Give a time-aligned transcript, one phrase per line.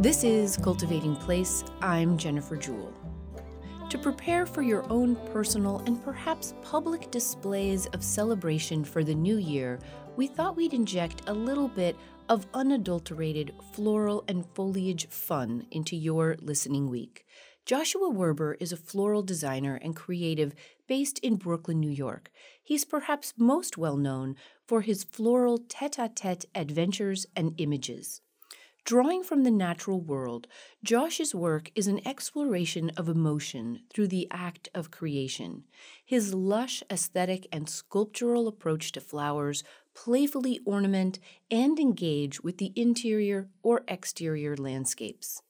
[0.00, 1.62] This is Cultivating Place.
[1.82, 2.94] I'm Jennifer Jewell.
[3.90, 9.36] To prepare for your own personal and perhaps public displays of celebration for the new
[9.36, 9.78] year,
[10.16, 11.98] we thought we'd inject a little bit
[12.30, 17.26] of unadulterated floral and foliage fun into your listening week.
[17.66, 20.54] Joshua Werber is a floral designer and creative
[20.88, 22.30] based in Brooklyn, New York.
[22.62, 24.36] He's perhaps most well known
[24.66, 28.22] for his floral tete a tete adventures and images.
[28.84, 30.46] Drawing from the natural world,
[30.82, 35.64] Josh's work is an exploration of emotion through the act of creation.
[36.04, 39.62] His lush aesthetic and sculptural approach to flowers
[39.94, 41.18] playfully ornament
[41.50, 45.42] and engage with the interior or exterior landscapes.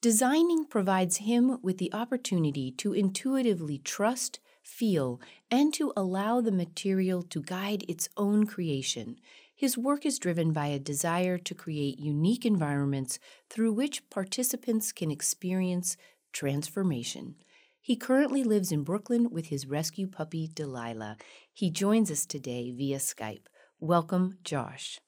[0.00, 7.22] Designing provides him with the opportunity to intuitively trust, feel, and to allow the material
[7.22, 9.16] to guide its own creation.
[9.58, 13.18] His work is driven by a desire to create unique environments
[13.50, 15.96] through which participants can experience
[16.32, 17.34] transformation.
[17.80, 21.16] He currently lives in Brooklyn with his rescue puppy, Delilah.
[21.52, 23.46] He joins us today via Skype.
[23.80, 25.00] Welcome, Josh.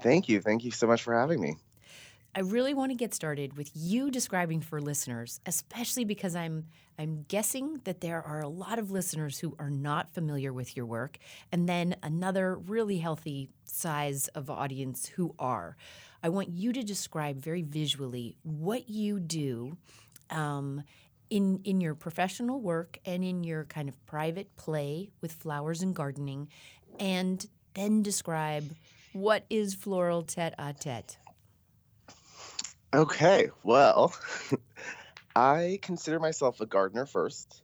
[0.00, 0.40] Thank you.
[0.40, 1.56] Thank you so much for having me.
[2.34, 6.66] I really want to get started with you describing for listeners, especially because I'm
[6.98, 10.86] I'm guessing that there are a lot of listeners who are not familiar with your
[10.86, 11.18] work,
[11.50, 15.76] and then another really healthy size of audience who are.
[16.22, 19.76] I want you to describe very visually what you do
[20.30, 20.82] um,
[21.30, 25.94] in in your professional work and in your kind of private play with flowers and
[25.94, 26.48] gardening,
[27.00, 28.76] and then describe
[29.12, 31.16] what is floral tete a tete.
[32.94, 34.14] Okay, well,
[35.36, 37.62] I consider myself a gardener first,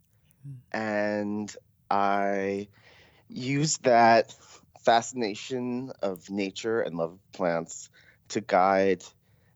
[0.71, 1.55] and
[1.91, 2.69] I
[3.29, 4.35] use that
[4.85, 7.89] fascination of nature and love of plants
[8.29, 9.03] to guide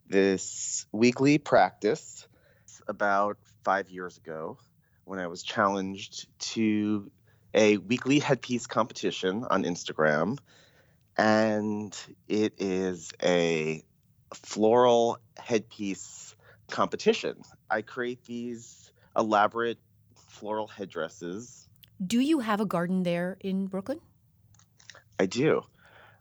[0.07, 2.27] this weekly practice
[2.87, 4.59] about five years ago
[5.05, 7.11] when I was challenged to
[7.53, 10.39] a weekly headpiece competition on Instagram.
[11.19, 11.95] And
[12.27, 13.83] it is a
[14.35, 16.35] floral headpiece
[16.71, 17.43] competition.
[17.71, 19.79] I create these elaborate
[20.15, 21.69] floral headdresses.
[22.05, 24.01] Do you have a garden there in Brooklyn?
[25.19, 25.63] I do.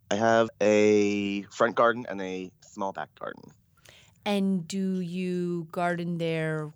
[0.09, 3.51] I have a front garden and a small back garden.
[4.25, 6.71] And do you garden there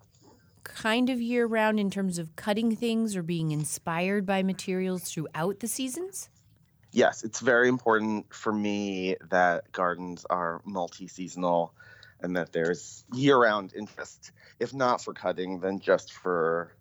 [0.63, 5.59] kind of year round in terms of cutting things or being inspired by materials throughout
[5.59, 6.29] the seasons?
[6.91, 11.73] Yes, it's very important for me that gardens are multi seasonal
[12.21, 16.73] and that there's year round interest, if not for cutting, then just for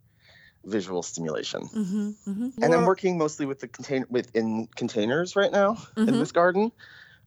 [0.65, 1.63] visual stimulation.
[1.63, 2.63] Mm-hmm, mm-hmm.
[2.63, 6.09] And I'm working mostly with the contain within containers right now mm-hmm.
[6.09, 6.73] in this garden.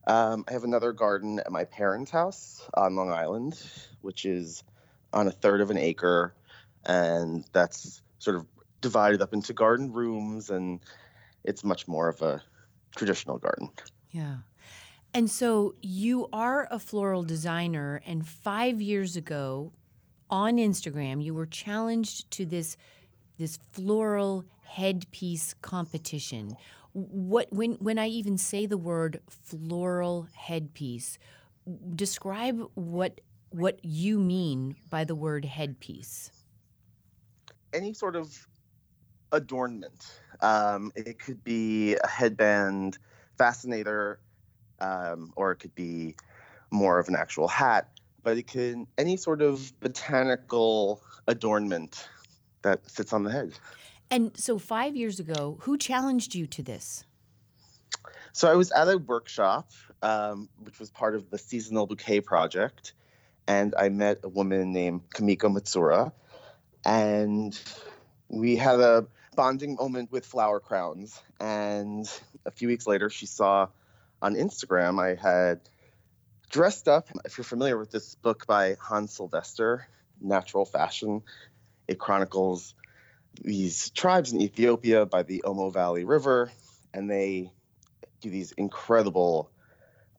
[0.05, 3.59] Um, I have another garden at my parents' house on Long Island,
[4.01, 4.63] which is
[5.13, 6.33] on a third of an acre,
[6.85, 8.45] and that's sort of
[8.81, 10.81] divided up into garden rooms, and
[11.43, 12.43] it's much more of a
[12.95, 13.69] traditional garden.
[14.11, 14.37] Yeah.
[15.13, 19.71] And so you are a floral designer, and five years ago
[20.29, 22.77] on Instagram, you were challenged to this
[23.37, 26.55] this floral headpiece competition.
[26.93, 31.19] What when when I even say the word floral headpiece,
[31.95, 36.31] describe what what you mean by the word headpiece.
[37.71, 38.47] Any sort of
[39.31, 40.21] adornment.
[40.41, 42.97] Um, it could be a headband,
[43.37, 44.19] fascinator,
[44.79, 46.15] um, or it could be
[46.71, 47.89] more of an actual hat.
[48.23, 52.07] But it can any sort of botanical adornment
[52.61, 53.53] that sits on the head.
[54.09, 57.03] And so, five years ago, who challenged you to this?
[58.31, 62.93] So I was at a workshop, um, which was part of the seasonal bouquet project,
[63.47, 66.11] and I met a woman named Kumiko Matsura,
[66.83, 67.59] and
[68.29, 69.05] we had a
[69.35, 71.21] bonding moment with flower crowns.
[71.39, 72.09] And
[72.45, 73.67] a few weeks later, she saw
[74.21, 75.61] on Instagram I had
[76.49, 77.09] dressed up.
[77.25, 79.87] If you're familiar with this book by Hans Silvester,
[80.21, 81.23] Natural Fashion,
[81.87, 82.75] it chronicles
[83.41, 86.51] these tribes in Ethiopia by the Omo Valley River,
[86.93, 87.51] and they
[88.21, 89.49] do these incredible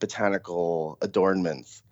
[0.00, 1.82] botanical adornments.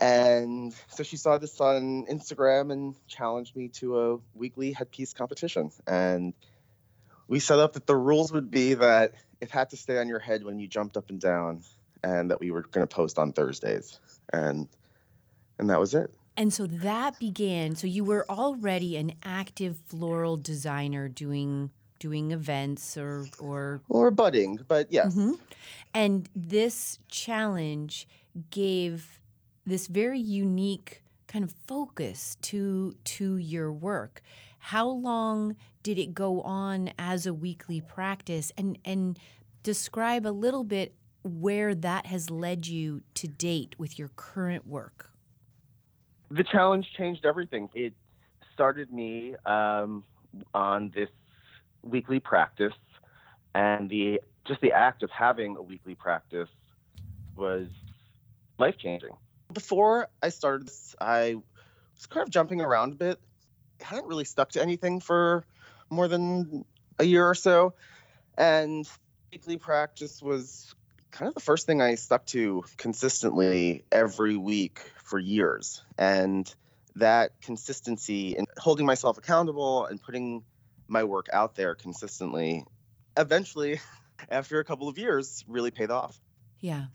[0.00, 5.70] And so she saw this on Instagram and challenged me to a weekly headpiece competition.
[5.86, 6.34] And
[7.28, 10.18] we set up that the rules would be that it had to stay on your
[10.18, 11.62] head when you jumped up and down,
[12.02, 14.00] and that we were going to post on Thursdays.
[14.32, 14.68] And
[15.58, 16.12] and that was it.
[16.36, 17.74] And so that began.
[17.74, 24.60] So you were already an active floral designer doing doing events or or or budding,
[24.68, 25.14] but yes.
[25.14, 25.32] Mm-hmm.
[25.94, 28.06] And this challenge
[28.50, 29.20] gave
[29.66, 34.22] this very unique kind of focus to to your work.
[34.58, 39.18] How long did it go on as a weekly practice and and
[39.62, 45.10] describe a little bit where that has led you to date with your current work?
[46.30, 47.68] The challenge changed everything.
[47.74, 47.94] It
[48.52, 50.04] started me um,
[50.52, 51.08] on this
[51.82, 52.74] weekly practice,
[53.54, 56.48] and the just the act of having a weekly practice
[57.36, 57.68] was
[58.58, 59.16] life changing.
[59.52, 61.36] Before I started this, I
[61.94, 63.20] was kind of jumping around a bit.
[63.80, 65.44] I hadn't really stuck to anything for
[65.90, 66.64] more than
[66.98, 67.74] a year or so,
[68.36, 68.88] and
[69.32, 70.74] weekly practice was
[71.10, 75.82] kind of the first thing I stuck to consistently every week for years.
[75.96, 76.52] And
[76.96, 80.44] that consistency and holding myself accountable and putting
[80.88, 82.64] my work out there consistently
[83.16, 83.80] eventually
[84.30, 86.20] after a couple of years really paid off.
[86.60, 86.86] Yeah.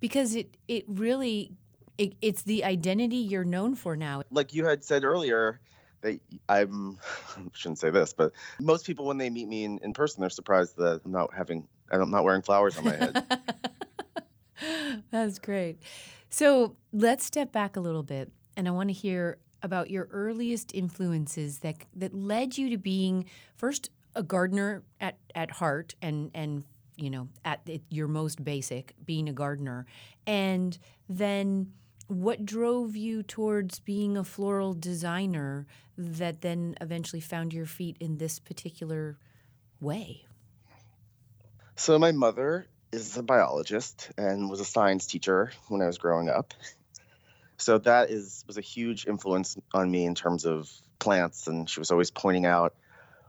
[0.00, 1.52] Because it it really
[1.98, 4.22] it, it's the identity you're known for now.
[4.30, 5.60] Like you had said earlier,
[6.04, 6.98] that I'm
[7.52, 10.76] shouldn't say this, but most people when they meet me in, in person, they're surprised
[10.76, 13.26] that I'm not having I'm not wearing flowers on my head.
[15.10, 15.78] That's great.
[16.30, 20.74] So let's step back a little bit, and I want to hear about your earliest
[20.74, 23.24] influences that that led you to being
[23.56, 26.64] first a gardener at, at heart and and
[26.96, 29.86] you know at your most basic being a gardener
[30.26, 30.78] and
[31.08, 31.72] then
[32.06, 35.66] what drove you towards being a floral designer
[35.96, 39.16] that then eventually found your feet in this particular
[39.80, 40.24] way
[41.76, 46.28] so my mother is a biologist and was a science teacher when I was growing
[46.28, 46.54] up.
[47.56, 51.80] So that is was a huge influence on me in terms of plants and she
[51.80, 52.74] was always pointing out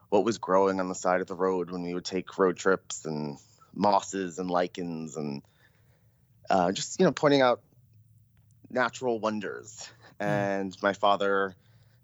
[0.10, 3.06] what was growing on the side of the road when we would take road trips
[3.06, 3.38] and
[3.74, 5.42] mosses and lichens and
[6.50, 7.62] uh, just you know pointing out
[8.76, 9.90] natural wonders.
[10.20, 10.28] Mm.
[10.28, 11.56] And my father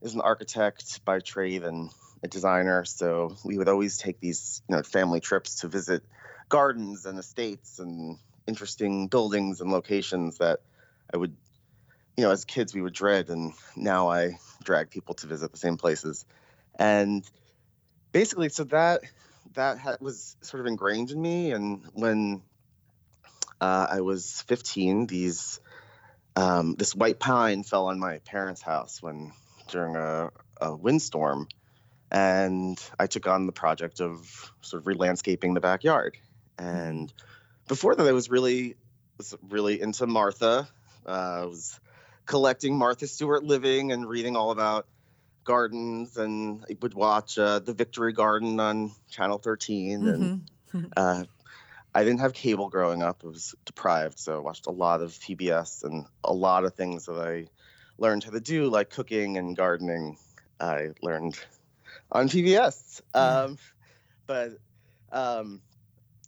[0.02, 1.92] is an architect by trade and
[2.24, 6.04] a designer, so we would always take these you know family trips to visit
[6.50, 10.60] gardens and estates and interesting buildings and locations that
[11.14, 11.36] I would,
[12.18, 15.58] you know, as kids we would dread, and now I drag people to visit the
[15.58, 16.26] same places.
[16.78, 17.24] And
[18.12, 19.02] basically, so that
[19.54, 21.52] that was sort of ingrained in me.
[21.52, 22.42] And when
[23.60, 25.60] uh, I was 15, these
[26.36, 29.34] um, this white pine fell on my parents' house when
[29.70, 31.48] during a, a windstorm,
[32.12, 36.18] and I took on the project of sort of re-landscaping the backyard.
[36.58, 37.12] And
[37.68, 38.76] before that, I was really
[39.18, 40.68] was really into Martha.
[41.06, 41.80] Uh, I was
[42.26, 44.88] collecting Martha Stewart Living and reading all about
[45.44, 50.02] gardens, and I would watch uh, the Victory Garden on Channel 13.
[50.02, 50.86] Mm-hmm.
[50.98, 51.24] uh,
[51.94, 55.12] I didn't have cable growing up; I was deprived, so I watched a lot of
[55.12, 57.48] PBS and a lot of things that I
[57.98, 60.18] learned how to do, like cooking and gardening.
[60.60, 61.38] I learned
[62.12, 63.02] on PBS.
[63.14, 63.58] Um,
[64.28, 64.52] but
[65.12, 65.62] um,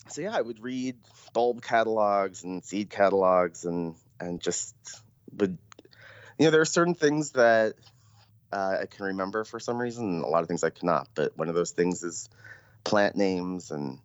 [0.10, 0.98] so yeah, I would read
[1.33, 4.75] bulb catalogs and seed catalogs and and just
[5.38, 5.57] would
[6.38, 7.75] you know there are certain things that
[8.51, 11.07] uh, I can remember for some reason, and a lot of things I cannot.
[11.15, 12.30] But one of those things is
[12.83, 14.00] plant names and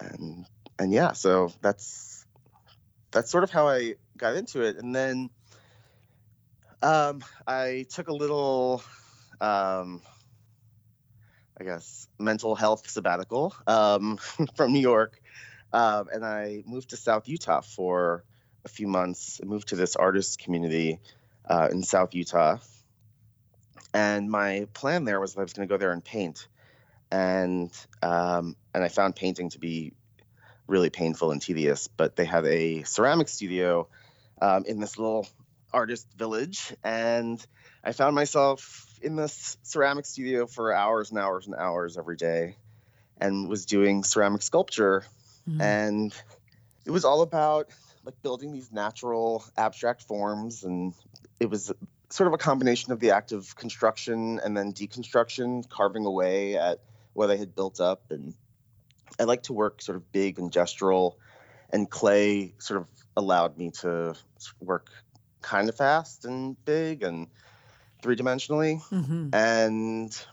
[0.00, 0.46] and
[0.78, 2.26] and yeah, so that's
[3.10, 5.30] that's sort of how I got into it, and then
[6.82, 8.82] um, I took a little
[9.40, 10.02] um,
[11.58, 14.18] I guess, mental health sabbatical um,
[14.56, 15.20] from New York.
[15.72, 18.24] Um, and I moved to South Utah for
[18.64, 19.40] a few months.
[19.42, 21.00] I moved to this artist community
[21.48, 22.58] uh, in South Utah.
[23.94, 26.46] And my plan there was I was going to go there and paint.
[27.10, 29.92] And um, and I found painting to be
[30.66, 31.88] really painful and tedious.
[31.88, 33.88] But they had a ceramic studio
[34.40, 35.26] um, in this little
[35.72, 37.44] artist village, and
[37.84, 42.56] I found myself in this ceramic studio for hours and hours and hours every day
[43.20, 45.04] and was doing ceramic sculpture
[45.48, 45.60] mm-hmm.
[45.60, 46.14] and
[46.84, 47.68] it was all about
[48.04, 50.94] like building these natural abstract forms and
[51.40, 51.72] it was
[52.10, 56.80] sort of a combination of the act of construction and then deconstruction carving away at
[57.12, 58.34] what i had built up and
[59.18, 61.14] i like to work sort of big and gestural
[61.70, 64.14] and clay sort of allowed me to
[64.60, 64.90] work
[65.42, 67.28] kind of fast and big and
[68.02, 69.34] three dimensionally, mm-hmm.
[69.34, 70.26] and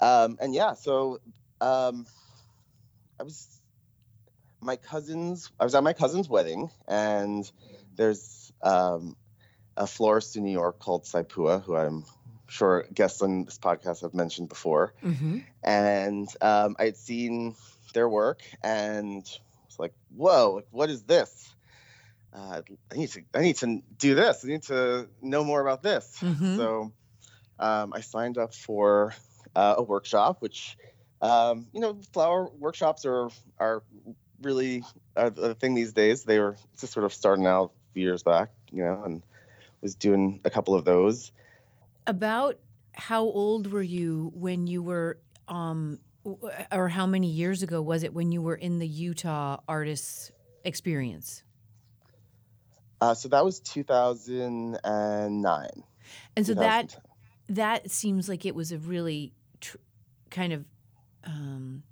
[0.00, 1.20] um, and yeah, so
[1.60, 2.06] um,
[3.18, 3.60] I was
[4.60, 5.50] my cousin's.
[5.58, 7.50] I was at my cousin's wedding, and
[7.96, 9.16] there's um,
[9.76, 12.04] a florist in New York called Saipua, who I'm
[12.48, 15.38] sure guests on this podcast have mentioned before, mm-hmm.
[15.62, 17.54] and um, I had seen
[17.92, 19.22] their work and
[19.66, 21.54] it's like, "Whoa, what is this?"
[22.32, 24.44] uh, I need to I need to do this.
[24.44, 26.18] I need to know more about this.
[26.20, 26.56] Mhm.
[26.56, 26.92] So
[27.58, 29.14] um, I signed up for
[29.54, 30.76] uh, a workshop, which
[31.20, 33.82] um, you know, flower workshops are are
[34.42, 34.84] really
[35.16, 36.24] are the thing these days.
[36.24, 39.22] They were just sort of starting out a years back, you know, and
[39.80, 41.32] was doing a couple of those.
[42.06, 42.58] About
[42.94, 45.18] how old were you when you were,
[45.48, 50.30] um, or how many years ago was it when you were in the Utah Artists
[50.64, 51.42] Experience?
[53.00, 55.68] Uh, so that was 2009.
[56.36, 56.96] And so that
[57.48, 59.78] that seems like it was a really tr-
[60.30, 60.64] kind of
[61.24, 61.82] um,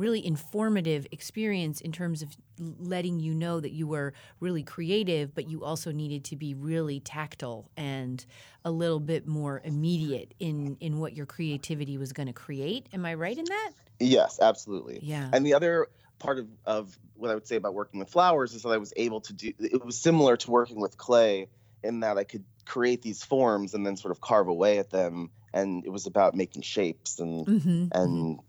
[0.00, 5.48] really informative experience in terms of letting you know that you were really creative, but
[5.48, 8.24] you also needed to be really tactile and
[8.64, 12.86] a little bit more immediate in in what your creativity was going to create.
[12.92, 13.70] Am I right in that?
[14.00, 15.00] Yes, absolutely.
[15.02, 15.28] Yeah.
[15.32, 15.88] And the other
[16.18, 18.92] part of, of what I would say about working with flowers is that I was
[18.96, 21.48] able to do it was similar to working with clay
[21.82, 25.30] in that I could create these forms and then sort of carve away at them
[25.52, 27.86] and it was about making shapes and Mm-hmm.
[27.92, 28.40] and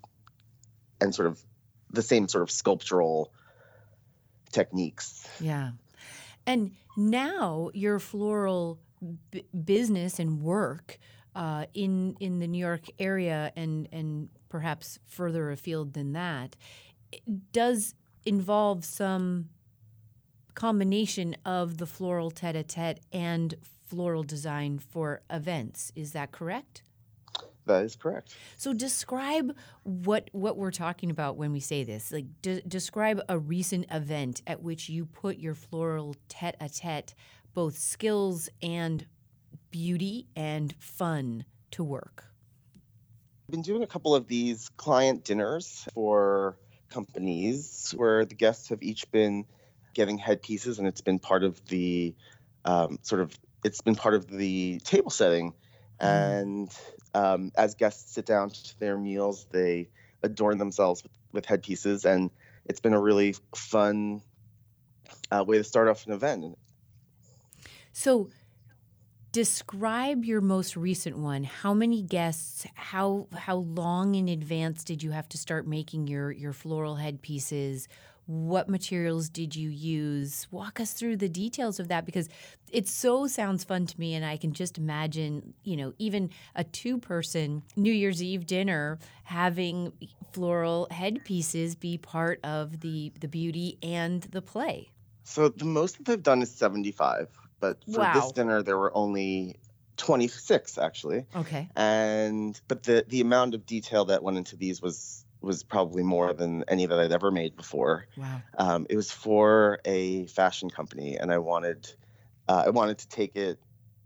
[1.02, 1.44] and sort of
[1.90, 3.34] the same sort of sculptural
[4.52, 5.28] techniques.
[5.40, 5.72] Yeah.
[6.46, 8.80] And now your floral
[9.32, 11.00] b- business and work
[11.36, 16.56] uh, in in the New York area and and perhaps further afield than that
[17.52, 17.94] does
[18.26, 19.50] involve some
[20.54, 23.56] combination of the floral tete-a-tete and
[23.86, 25.92] floral design for events.
[25.96, 26.84] Is that correct?
[27.66, 28.36] That is correct.
[28.58, 32.12] So describe what what we're talking about when we say this.
[32.12, 37.14] Like de- describe a recent event at which you put your floral tete-a-tete
[37.54, 39.06] both skills and
[39.72, 42.26] beauty and fun to work.
[43.48, 46.58] I've been doing a couple of these client dinners for
[46.90, 49.46] companies where the guests have each been
[49.94, 52.16] getting headpieces, and it's been part of the
[52.66, 55.54] um, sort of it's been part of the table setting.
[56.00, 56.74] And
[57.14, 59.90] um, as guests sit down to their meals, they
[60.24, 62.32] adorn themselves with, with headpieces, and
[62.66, 64.22] it's been a really fun
[65.32, 66.58] uh, way to start off an event.
[67.94, 68.30] So
[69.32, 71.44] describe your most recent one.
[71.44, 72.66] How many guests?
[72.76, 77.88] How how long in advance did you have to start making your your floral headpieces?
[78.32, 80.48] What materials did you use?
[80.52, 82.30] Walk us through the details of that because
[82.72, 86.64] it so sounds fun to me and I can just imagine, you know, even a
[86.64, 89.92] two-person New Year's Eve dinner having
[90.32, 94.92] floral headpieces be part of the the beauty and the play.
[95.26, 97.28] So the most that they've done is 75,
[97.60, 98.14] but for Wow.
[98.14, 99.58] this dinner there were only
[99.98, 101.26] 26 actually.
[101.36, 101.68] Okay.
[101.76, 106.34] And but the the amount of detail that went into these was was probably more
[106.34, 108.08] than any that I'd ever made before.
[108.16, 108.42] Wow.
[108.58, 111.92] Um, it was for a fashion company, and I wanted
[112.48, 113.60] uh, I wanted to take it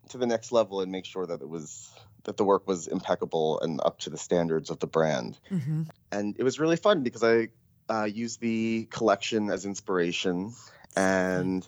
[0.10, 1.92] to the next level and make sure that it was
[2.24, 5.38] that the work was impeccable and up to the standards of the brand.
[5.52, 5.84] Mm-hmm.
[6.12, 7.50] And it was really fun because I
[7.90, 10.54] uh, used the collection as inspiration,
[10.96, 11.68] and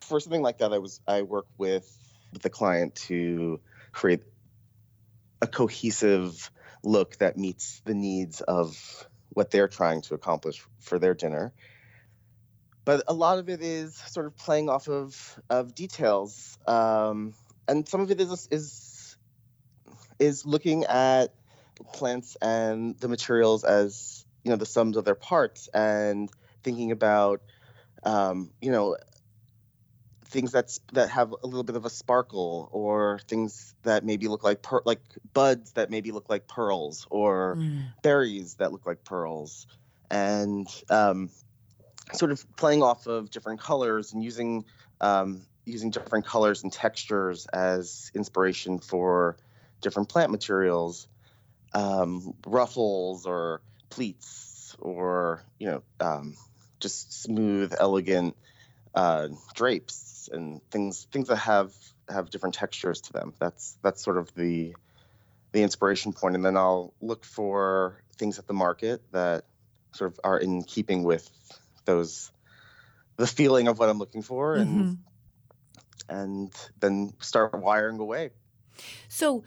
[0.00, 1.86] for something like that, I was I work with
[2.40, 3.60] the client to
[3.92, 4.22] create
[5.40, 6.50] a cohesive
[6.82, 11.52] look that meets the needs of what they're trying to accomplish for their dinner.
[12.84, 17.34] But a lot of it is sort of playing off of of details, um,
[17.66, 19.16] and some of it is is
[20.18, 21.34] is looking at
[21.92, 26.30] plants and the materials as you know the sums of their parts and
[26.62, 27.42] thinking about
[28.04, 28.96] um, you know
[30.28, 34.44] things that's that have a little bit of a sparkle or things that maybe look
[34.44, 35.00] like per- like
[35.32, 37.94] buds that maybe look like pearls or Mm.
[38.02, 39.66] berries that look like pearls
[40.10, 41.30] and um,
[42.12, 44.64] sort of playing off of different colors and using
[45.00, 49.36] um, using different colors and textures as inspiration for
[49.80, 51.08] different plant materials
[51.72, 56.36] um, ruffles or pleats or you know um,
[56.80, 58.36] just smooth elegant
[58.94, 61.72] uh, drapes and things things that have
[62.08, 64.74] have different textures to them that's that's sort of the
[65.52, 69.44] the inspiration point and then i'll look for things at the market that
[69.92, 71.30] sort of are in keeping with
[71.84, 72.30] those
[73.16, 74.96] the feeling of what i'm looking for and Mhm.
[76.08, 78.30] and then start wiring away
[79.08, 79.44] So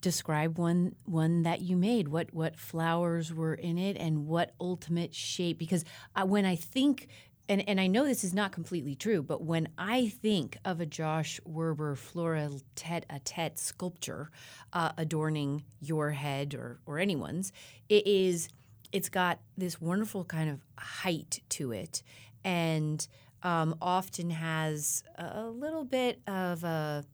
[0.00, 2.08] describe one one that you made.
[2.08, 7.08] What what flowers were in it and what ultimate shape because uh, when I think
[7.48, 10.86] and, and I know this is not completely true, but when I think of a
[10.86, 14.30] Josh Werber floral tete a tete sculpture
[14.72, 17.52] uh, adorning your head or, or anyone's,
[17.88, 18.48] it is
[18.92, 22.02] it's got this wonderful kind of height to it
[22.44, 23.06] and
[23.42, 27.04] um, often has a little bit of a,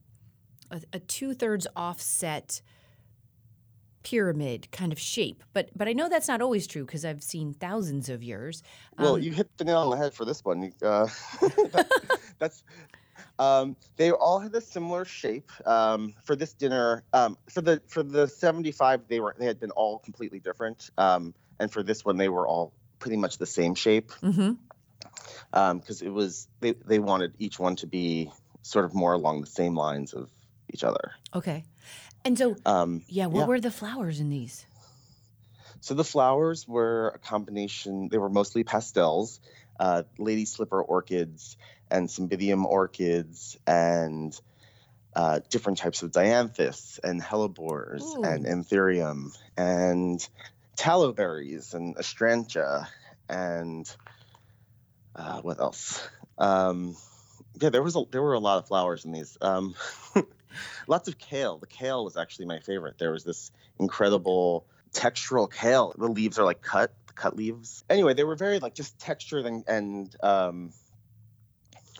[0.70, 2.62] a, a two thirds offset
[4.04, 5.42] pyramid kind of shape.
[5.52, 8.62] But but I know that's not always true because I've seen thousands of yours.
[8.98, 10.72] Well, Um, you hit the nail on the head for this one.
[10.80, 11.06] Uh,
[11.40, 11.90] that-
[12.38, 12.62] that's
[13.38, 15.50] um, they all had a similar shape.
[15.66, 19.58] Um, for this dinner, um, for the for the seventy five, they were they had
[19.58, 20.90] been all completely different.
[20.96, 24.52] Um, and for this one, they were all pretty much the same shape mm-hmm
[25.52, 28.30] because it was they they wanted each one to be
[28.62, 30.28] sort of more along the same lines of
[30.72, 31.12] each other.
[31.34, 31.64] Okay.
[32.24, 33.46] And so Um, yeah, what Yeah.
[33.46, 34.66] were the flowers in these?
[35.80, 38.08] So the flowers were a combination.
[38.08, 39.40] They were mostly pastels,
[39.78, 41.56] uh, lady slipper orchids
[41.90, 44.38] and cymbidium orchids and
[45.14, 48.48] uh, different types of dianthus and hellebores and Ooh.
[48.48, 50.26] anthurium and
[50.76, 52.88] tallow berries and astrantia
[53.28, 53.94] and
[55.14, 56.08] uh, what else?
[56.38, 56.96] Um,
[57.60, 59.36] yeah, there was a, there were a lot of flowers in these.
[59.40, 59.74] Um,
[60.86, 61.58] lots of kale.
[61.58, 62.98] The kale was actually my favorite.
[62.98, 65.94] There was this incredible textural kale.
[65.96, 67.84] The leaves are like cut, cut leaves.
[67.90, 70.72] Anyway, they were very like just textured and and um,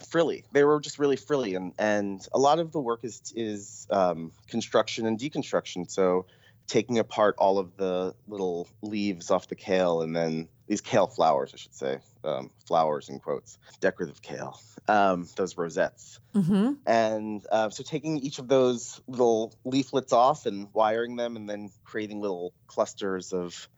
[0.09, 0.45] frilly.
[0.53, 4.33] They were just really frilly, and and a lot of the work is is um,
[4.49, 5.91] construction and deconstruction.
[5.91, 6.27] So
[6.67, 11.53] taking apart all of the little leaves off the kale, and then these kale flowers,
[11.53, 16.73] I should say, um, flowers in quotes, decorative kale, um, those rosettes Mm-hmm.
[16.85, 21.71] and uh, so taking each of those little leaflets off and wiring them and then
[21.85, 23.69] creating little clusters of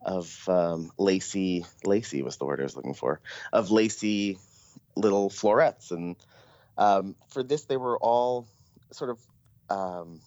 [0.00, 3.20] of um, lacy lacy was the word i was looking for
[3.52, 4.38] of lacy
[4.96, 6.16] little florets and
[6.78, 8.48] um, for this they were all
[8.92, 9.18] sort of
[9.68, 10.22] um,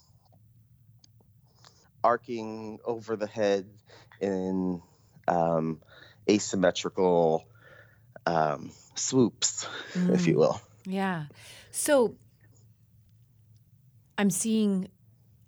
[2.04, 3.66] arcing over the head
[4.20, 4.82] in
[5.28, 5.82] um,
[6.30, 7.44] asymmetrical
[8.26, 11.26] um, swoops if you will Yeah.
[11.72, 12.16] So
[14.18, 14.90] I'm seeing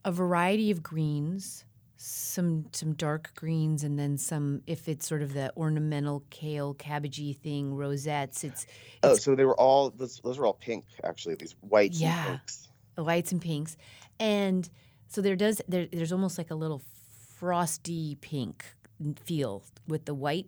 [0.05, 1.65] a variety of greens,
[1.97, 7.37] some some dark greens, and then some if it's sort of the ornamental kale cabbagey
[7.37, 8.43] thing, rosettes.
[8.43, 8.65] It's
[9.03, 11.35] Oh, so they were all those, those were all pink actually.
[11.35, 12.19] These whites Yeah.
[12.27, 12.67] and pinks.
[12.97, 13.77] whites and pinks,
[14.19, 14.69] and
[15.07, 16.81] so there does there, there's almost like a little
[17.35, 18.65] frosty pink
[19.23, 20.47] feel with the white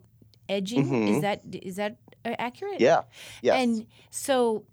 [0.50, 0.82] edging.
[1.08, 1.22] Is Mhm.
[1.22, 2.80] that is that uh, accurate?
[2.82, 3.04] Yeah.
[3.42, 3.62] Yes.
[3.64, 4.66] And so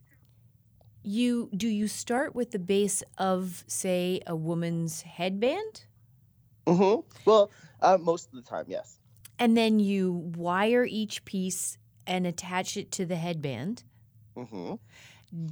[1.02, 5.84] you do you start with the base of say a woman's headband
[6.66, 8.96] hmm Well, uh, most of the time, yes.
[9.38, 13.82] and then you wire each piece and attach it to the headband.
[14.36, 14.74] hmm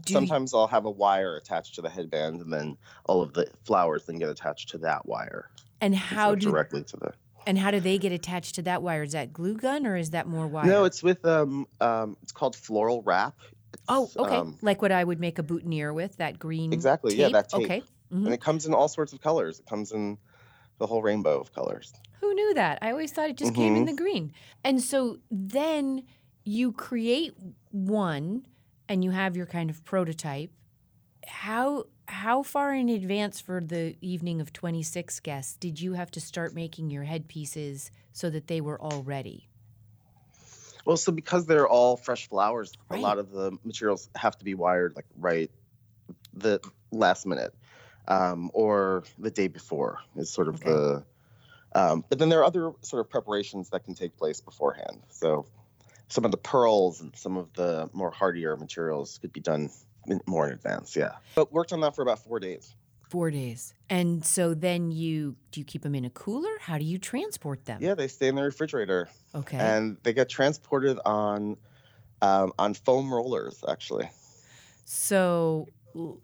[0.05, 3.49] Do Sometimes I'll have a wire attached to the headband, and then all of the
[3.65, 5.51] flowers then get attached to that wire.
[5.81, 7.13] and how do directly to the?
[7.47, 9.03] And how do they get attached to that wire?
[9.03, 10.67] Is that glue gun or is that more wire?
[10.67, 12.17] No, it's with um um.
[12.23, 13.35] It's called floral wrap.
[13.73, 14.37] It's, Oh, okay.
[14.37, 16.73] um, like what I would make a boutonniere with that green.
[16.73, 17.33] Exactly, yeah, tape?
[17.33, 17.65] that tape.
[17.65, 17.83] Okay.
[18.13, 18.25] Mhm.
[18.25, 19.61] and it comes in all sorts of colors.
[19.61, 20.19] It comes in
[20.79, 21.93] the whole rainbow of colors.
[22.21, 22.79] Who knew that?
[22.83, 23.87] I always thought it just came in Mhm.
[23.87, 24.33] the green.
[24.65, 26.03] And so then
[26.45, 27.35] you create
[27.71, 28.47] one
[28.89, 30.51] and you have your kind of prototype.
[31.31, 36.21] How how far in advance for the evening of 26 guests did you have to
[36.21, 39.49] start making your headpieces so that they were all ready?
[40.85, 42.99] Well, so because they're all fresh flowers, Right.
[42.99, 45.51] a lot of the materials have to be wired like right
[46.35, 46.61] the
[46.93, 47.55] last minute
[48.09, 50.65] um, or the day before is sort of Okay.
[50.65, 51.07] the.
[51.75, 55.03] Um, but then there are other sort of preparations that can take place beforehand.
[55.11, 55.47] So
[56.09, 59.71] some of the pearls and some of the more hardier materials could be done
[60.27, 60.97] more in advance.
[60.97, 62.75] Yeah, but worked on that for about four days.
[63.09, 63.75] Four days.
[63.89, 66.51] And so then you do you keep them in a cooler?
[66.61, 67.79] How do you transport them?
[67.83, 69.57] Yeah, they stay in the refrigerator Okay.
[69.59, 71.57] and they get transported on
[72.23, 74.09] um, on foam rollers actually.
[74.85, 76.19] So l-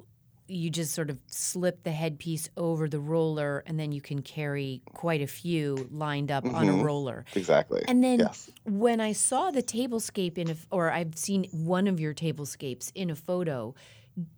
[0.48, 4.82] you just sort of slip the headpiece over the roller, and then you can carry
[4.94, 6.82] quite a few lined up on a Mhm.
[6.84, 7.24] roller.
[7.34, 7.82] Exactly.
[7.88, 8.50] And then yes.
[8.64, 13.10] when I saw the tablescape in a, or I've seen one of your tablescapes in
[13.10, 13.74] a photo,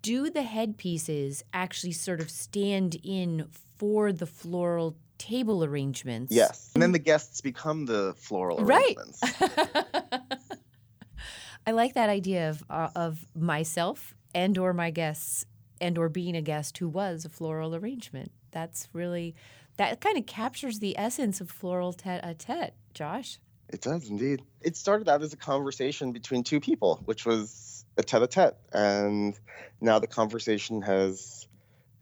[0.02, 6.32] do the headpieces actually sort of stand in for the floral table arrangements?
[6.32, 6.70] Yes.
[6.74, 9.20] And then the guests become the floral arrangements.
[9.22, 10.20] Right.
[11.66, 15.44] I like that idea of uh, of myself and or my guests
[15.80, 18.32] and or being a guest who was a floral arrangement.
[18.50, 19.34] That's really
[19.76, 23.38] that kind of captures the essence of floral tete-a-tete, Josh.
[23.68, 24.42] It does indeed.
[24.60, 29.38] It started out as a conversation between two people, which was a tete-a-tete, and
[29.80, 31.46] now the conversation has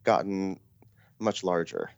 [0.05, 0.61] gotten
[1.19, 1.91] much larger.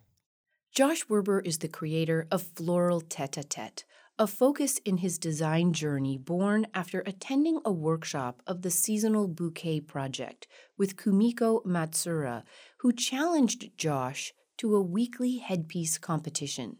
[0.72, 3.84] Josh Werber is the creator of Floral Tete Tete
[4.20, 9.80] a focus in his design journey born after attending a workshop of the Seasonal Bouquet
[9.80, 12.42] Project with Kumiko Matsura,
[12.78, 16.78] who challenged Josh to a weekly headpiece competition.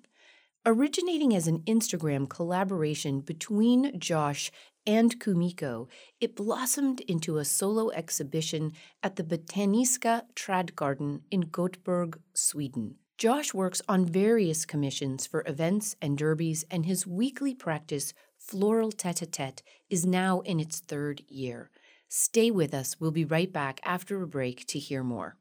[0.67, 4.51] Originating as an Instagram collaboration between Josh
[4.85, 5.87] and Kumiko,
[6.21, 12.97] it blossomed into a solo exhibition at the Botaniska Trädgården in Gothenburg, Sweden.
[13.19, 19.23] Josh works on various commissions for events and derbies, and his weekly practice, Floral Tete
[19.23, 21.69] a Tete, is now in its third year.
[22.09, 23.01] Stay with us.
[23.01, 25.37] We'll be right back after a break to hear more.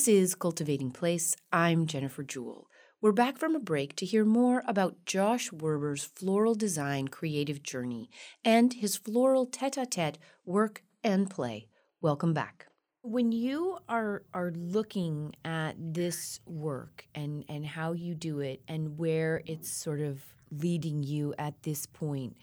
[0.00, 1.36] This is Cultivating Place.
[1.52, 2.70] I'm Jennifer Jewell.
[3.02, 8.08] We're back from a break to hear more about Josh Werber's floral design creative journey
[8.42, 11.68] and his floral tete a tete work and play.
[12.00, 12.68] Welcome back.
[13.02, 18.96] When you are are looking at this work and and how you do it and
[18.96, 22.38] where it's sort of leading you at this point,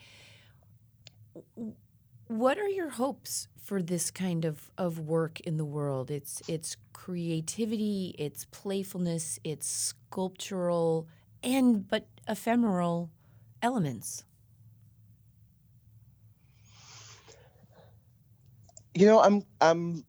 [2.28, 6.10] what are your hopes for this kind of, of work in the world?
[6.10, 11.06] It's it's creativity, it's playfulness, it's sculptural
[11.42, 13.10] and but ephemeral
[13.62, 14.24] elements.
[18.94, 20.04] You know, I'm I'm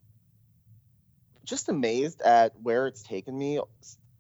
[1.46, 3.60] just amazed at where it's taken me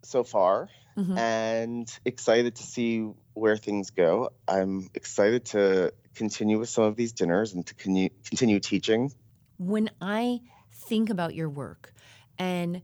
[0.03, 1.17] so far mm-hmm.
[1.17, 3.07] and excited to see
[3.39, 4.32] where things go.
[4.47, 9.12] I'm excited to continue with some of these dinners and to continue, continue teaching?
[9.58, 11.93] When I think about your work,
[12.38, 12.82] and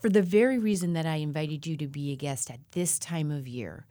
[0.00, 3.30] for the very reason that I invited you to be a guest at this time
[3.30, 3.86] of year,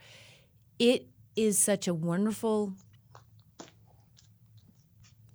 [0.80, 2.74] it is such a wonderful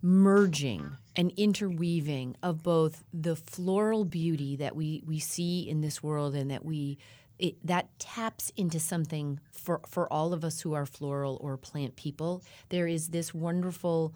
[0.02, 6.34] merging and interweaving of both the floral beauty that we, we see in this world
[6.34, 6.98] and that we
[7.38, 11.96] it, that taps into something for, for all of us who are floral or plant
[11.96, 12.42] people.
[12.68, 14.14] There is this wonderful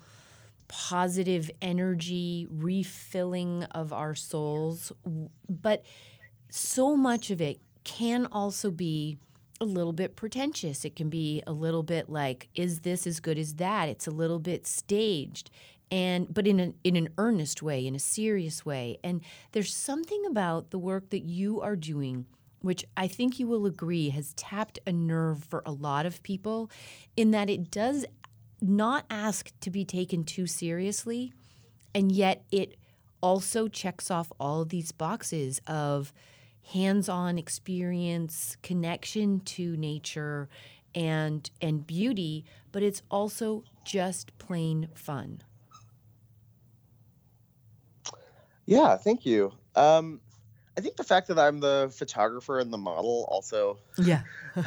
[0.69, 4.93] positive energy, refilling of our souls.
[5.49, 5.85] But
[6.49, 9.19] so much of it can also be
[9.61, 10.85] a little bit pretentious.
[10.85, 13.89] It can be a little bit like, is this as good as that?
[13.89, 15.51] It's a little bit staged.
[15.91, 18.99] And but in an in an earnest way, in a serious way.
[19.03, 22.27] And there's something about the work that you are doing
[22.61, 26.71] which I think you will agree has tapped a nerve for a lot of people
[27.17, 28.05] in that it does
[28.61, 31.33] not ask to be taken too seriously,
[31.95, 32.77] and yet it
[33.23, 36.13] also checks off all of these boxes of
[36.73, 40.49] hands-on experience, connection to nature
[40.95, 45.43] and and beauty, but it's also just plain fun.
[48.67, 49.53] Yeah, thank you.
[49.75, 50.21] Um,
[50.77, 54.23] I think the fact that I'm the photographer and the model also yeah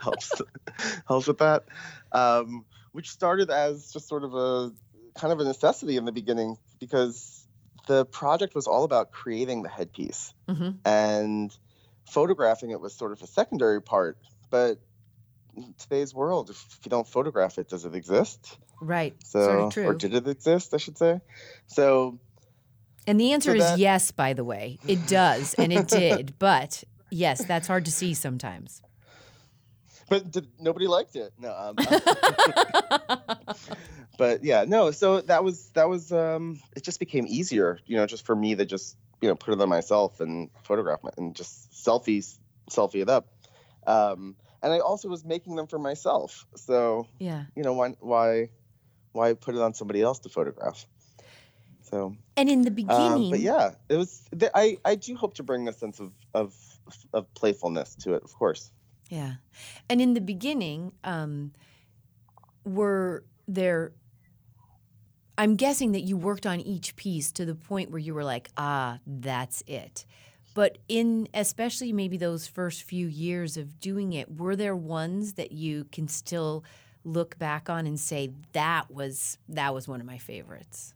[0.00, 0.42] helps
[1.06, 1.64] helps with that.
[2.12, 4.72] Um, which started as just sort of a
[5.18, 7.46] kind of a necessity in the beginning because
[7.86, 10.70] the project was all about creating the headpiece mm-hmm.
[10.84, 11.56] and
[12.06, 14.18] photographing it was sort of a secondary part.
[14.50, 14.78] But
[15.56, 18.58] in today's world, if you don't photograph it, does it exist?
[18.80, 19.14] Right.
[19.24, 19.86] So, sort of true.
[19.86, 20.74] or did it exist?
[20.74, 21.20] I should say.
[21.66, 22.18] So
[23.06, 24.78] and the answer is yes, by the way.
[24.86, 26.34] It does, and it did.
[26.38, 28.82] But yes, that's hard to see sometimes.
[30.08, 31.32] But did, nobody liked it.
[31.38, 31.54] No.
[31.54, 31.76] Um,
[34.18, 34.90] but yeah, no.
[34.90, 36.12] So that was that was.
[36.12, 39.54] Um, it just became easier, you know, just for me to just you know put
[39.54, 42.38] it on myself and photograph it and just selfies,
[42.70, 43.28] selfie it up.
[43.86, 46.46] Um, and I also was making them for myself.
[46.56, 48.50] So yeah, you know, why why
[49.12, 50.86] why put it on somebody else to photograph?
[51.90, 54.22] So and in the beginning, um, but yeah, it was.
[54.54, 56.54] I I do hope to bring a sense of of
[57.12, 58.70] of playfulness to it, of course.
[59.08, 59.34] Yeah.
[59.88, 61.52] And in the beginning, um,
[62.64, 63.92] were there,
[65.36, 68.50] I'm guessing that you worked on each piece to the point where you were like,
[68.56, 70.06] ah, that's it.
[70.54, 75.52] But in especially maybe those first few years of doing it, were there ones that
[75.52, 76.64] you can still
[77.04, 80.94] look back on and say that was that was one of my favorites?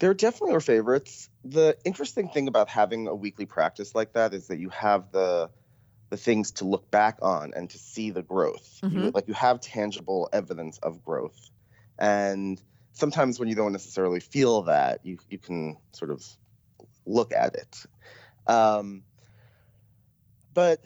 [0.00, 1.28] There definitely are favorites.
[1.44, 5.50] The interesting thing about having a weekly practice like that is that you have the
[6.10, 8.80] the things to look back on and to see the growth.
[8.82, 8.92] Mhm.
[8.92, 11.38] You, like you have tangible evidence of growth.
[11.98, 12.60] And
[12.92, 16.24] sometimes when you don't necessarily feel that, you you can sort of
[17.06, 17.76] look at it.
[18.46, 19.04] Um,
[20.52, 20.80] but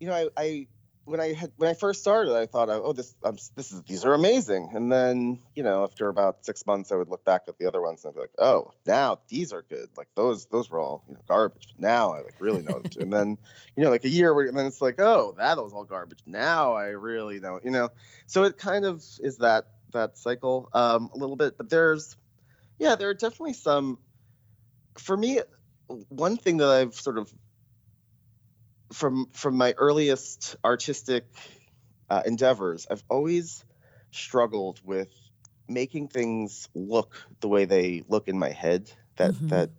[0.00, 0.68] you know, I, I
[1.12, 4.06] when I had when I first started, I thought, oh, this um, this is these
[4.06, 4.70] are amazing.
[4.74, 7.82] And then you know, after about six months, I would look back at the other
[7.82, 9.90] ones and I'd be like, oh, now these are good.
[9.94, 11.74] Like those those were all you know, garbage.
[11.76, 12.80] Now I like really know.
[12.82, 12.96] it.
[12.96, 13.36] and then
[13.76, 16.20] you know, like a year, and then it's like, oh, that was all garbage.
[16.24, 17.60] Now I really know.
[17.62, 17.90] You know,
[18.26, 21.58] so it kind of is that that cycle um, a little bit.
[21.58, 22.16] But there's
[22.78, 23.98] yeah, there are definitely some.
[24.96, 25.40] For me,
[26.08, 27.30] one thing that I've sort of
[28.92, 31.26] from from my earliest artistic
[32.10, 33.64] uh, endeavors, I've always
[34.10, 35.10] struggled with
[35.68, 38.92] making things look the way they look in my head.
[39.16, 39.48] That Mhm.
[39.48, 39.70] that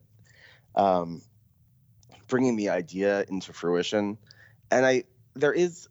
[0.75, 1.23] um,
[2.27, 4.17] bringing the idea into fruition,
[4.71, 5.03] and I
[5.35, 5.87] there is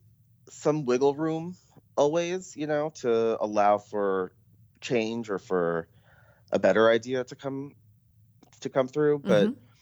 [0.48, 1.56] some wiggle room
[1.96, 4.32] always, you know, to allow for
[4.80, 5.88] change or for
[6.52, 7.72] a better idea to come
[8.60, 9.72] to come through, but Mhm.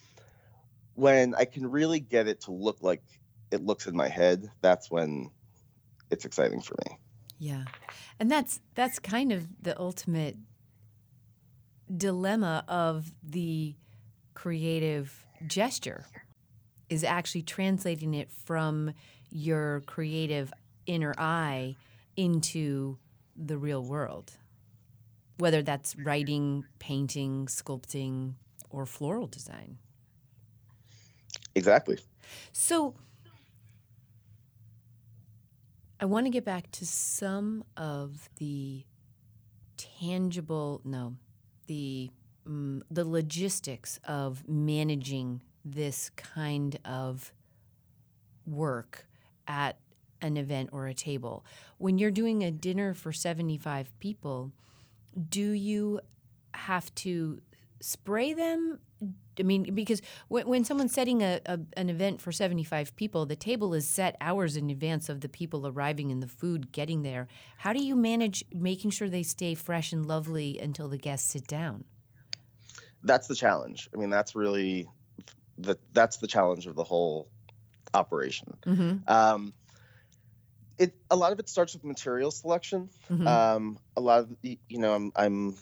[0.95, 3.03] when I can really get it to look like
[3.51, 5.31] it looks in my head, that's when
[6.11, 6.99] it's exciting for me.
[7.39, 7.65] Yeah.
[8.19, 10.37] And that's that's kind of the ultimate
[11.95, 13.75] dilemma of the
[14.35, 16.05] creative gesture
[16.89, 18.93] is actually translating it from
[19.31, 20.53] your creative
[20.87, 21.77] inner eye
[22.17, 22.99] into
[23.37, 24.33] the real world.
[25.39, 28.35] Whether that's writing, painting, sculpting,
[28.69, 29.79] or floral design.
[31.55, 31.99] Exactly.
[32.53, 32.95] So
[36.03, 38.87] I want to get back to some of the
[39.77, 41.17] tangible, no,
[41.67, 42.11] the
[42.49, 47.35] mm, the logistics of managing this kind of
[48.47, 49.07] work
[49.47, 49.77] at
[50.23, 51.45] an event or a table.
[51.77, 54.53] When you're doing a dinner for 75 people,
[55.29, 56.01] do you
[56.55, 57.43] have to
[57.81, 58.79] spray them
[59.39, 63.37] I mean, because when, when someone's setting a, a, an event for 75 people, the
[63.37, 67.27] table is set hours in advance of the people arriving and the food getting there.
[67.57, 71.47] How do you manage making sure they stay fresh and lovely until the guests sit
[71.47, 71.85] down?
[73.03, 73.89] That's the challenge.
[73.95, 74.89] I mean, that's really
[75.57, 77.29] the that's the challenge of the whole
[77.95, 78.59] operation.
[78.67, 79.11] Mm-hmm.
[79.11, 79.55] Um,
[80.79, 82.91] it a lot of it starts with material selection.
[83.11, 83.27] Mm-hmm.
[83.27, 85.57] Um, a lot of you know, I'm I'm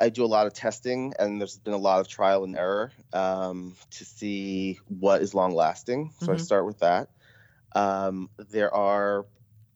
[0.00, 2.92] I do a lot of testing, and there's been a lot of trial and error
[3.12, 6.12] um, to see what is long lasting.
[6.18, 6.38] So I Mhm.
[6.38, 7.10] start with that.
[7.74, 9.26] Um, there are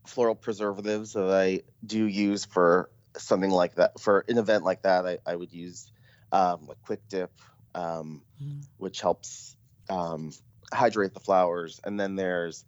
[0.06, 4.00] floral preservatives that I do use for something like that.
[4.00, 5.92] For an event like that, I, I would use
[6.32, 7.32] um, like Quick Dip,
[7.74, 8.62] um, Mhm.
[8.78, 9.56] which helps
[9.90, 10.32] um,
[10.72, 11.80] hydrate the flowers.
[11.84, 12.64] And then there's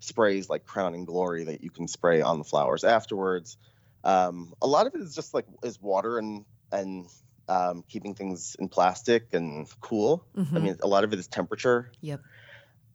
[0.00, 3.58] sprays like Crowning Glory that you can spray on the flowers afterwards.
[4.04, 7.08] Um, a lot of it is just like is water and and
[7.48, 10.24] um, keeping things in plastic and cool.
[10.36, 10.56] Mhm.
[10.56, 11.90] I mean, a lot of it is temperature.
[12.00, 12.20] Yep.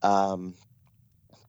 [0.02, 0.56] Um,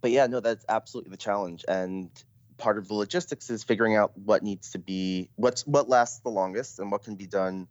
[0.01, 1.65] but yeah, no, that's absolutely the challenge.
[1.69, 2.11] And
[2.59, 6.31] part of the logistics is figuring out what needs to be what's what lasts the
[6.31, 7.69] longest and what can be done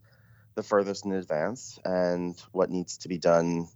[0.56, 3.68] the furthest in advance and what needs to be done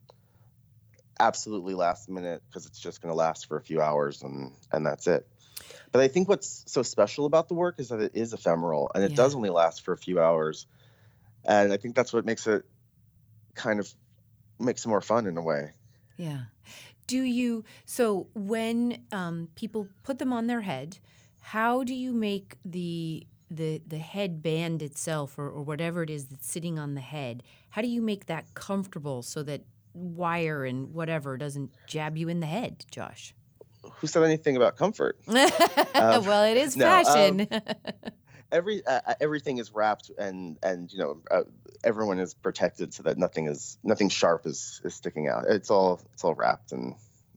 [1.19, 4.85] absolutely last minute because it's just going to last for a few hours and and
[4.85, 5.27] that's it.
[5.91, 9.03] But I think what's so special about the work is that it is ephemeral and
[9.03, 9.17] it Yeah.
[9.17, 10.67] does only last for a few hours.
[11.45, 12.65] And I think that's what makes it
[13.55, 13.93] kind of
[14.59, 15.71] makes it more fun in a way.
[16.17, 16.41] Yeah.
[17.07, 20.99] Do you, so when um, people put them on their head,
[21.41, 26.45] how do you make the the the headband itself or, or whatever it is that's
[26.45, 27.41] sitting on the head
[27.71, 32.41] how do you make that comfortable so that wire and whatever doesn't jab you in
[32.41, 33.33] the head josh
[33.99, 35.19] Who said anything about comfort?
[35.27, 37.47] well it is no, um, fashion
[38.51, 41.43] every uh, uh, everything is wrapped and and you know uh,
[41.83, 46.01] everyone is protected so that nothing is nothing sharp is is sticking out it's all
[46.13, 46.95] it's all wrapped and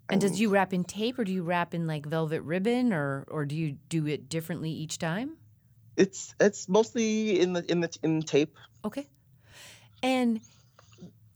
[0.09, 3.25] and does you wrap in tape or do you wrap in like velvet ribbon or
[3.29, 5.37] or do you do it differently each time
[5.97, 9.09] it's it's mostly in the in the in tape Okay.
[10.03, 10.41] And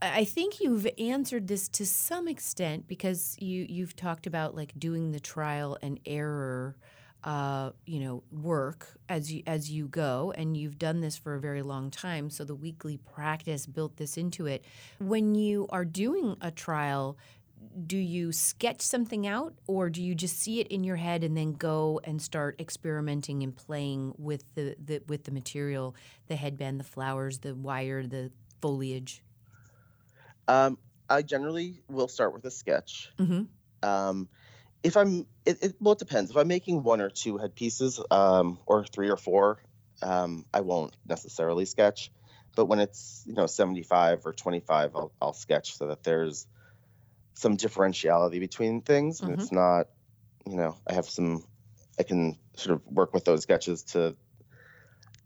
[0.02, 5.12] I think you've answered this to some extent because you you've talked about like doing
[5.12, 6.76] the trial and error,
[7.24, 11.40] uh, you know, work as you as you go, and you've done this for a
[11.40, 12.28] very long time.
[12.28, 14.64] So the weekly practice built this into it.
[14.98, 17.16] When you are doing a trial,
[17.86, 21.34] do you sketch something out, or do you just see it in your head and
[21.34, 26.78] then go and start experimenting and playing with the, the with the material, the headband,
[26.78, 28.30] the flowers, the wire, the
[28.60, 29.22] foliage?
[30.48, 30.78] Um,
[31.08, 33.10] I generally will start with a sketch.
[33.18, 33.42] Mm-hmm.
[33.88, 34.28] Um,
[34.82, 36.30] if I'm, it, it, well, it depends.
[36.30, 39.58] If I'm making one or two headpieces, um, or three or four,
[40.02, 42.10] um, I won't necessarily sketch.
[42.54, 46.46] But when it's you know 75 or 25, I'll, I'll sketch so that there's
[47.34, 49.42] some differentiality between things, and Mhm.
[49.42, 49.88] it's not,
[50.46, 51.44] you know, I have some,
[51.98, 54.16] I can sort of work with those sketches to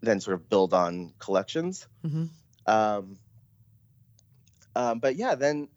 [0.02, 1.87] then sort of build on collections.
[2.04, 2.24] Mm-hmm.
[2.66, 3.18] Um,
[4.74, 5.68] um, but yeah, then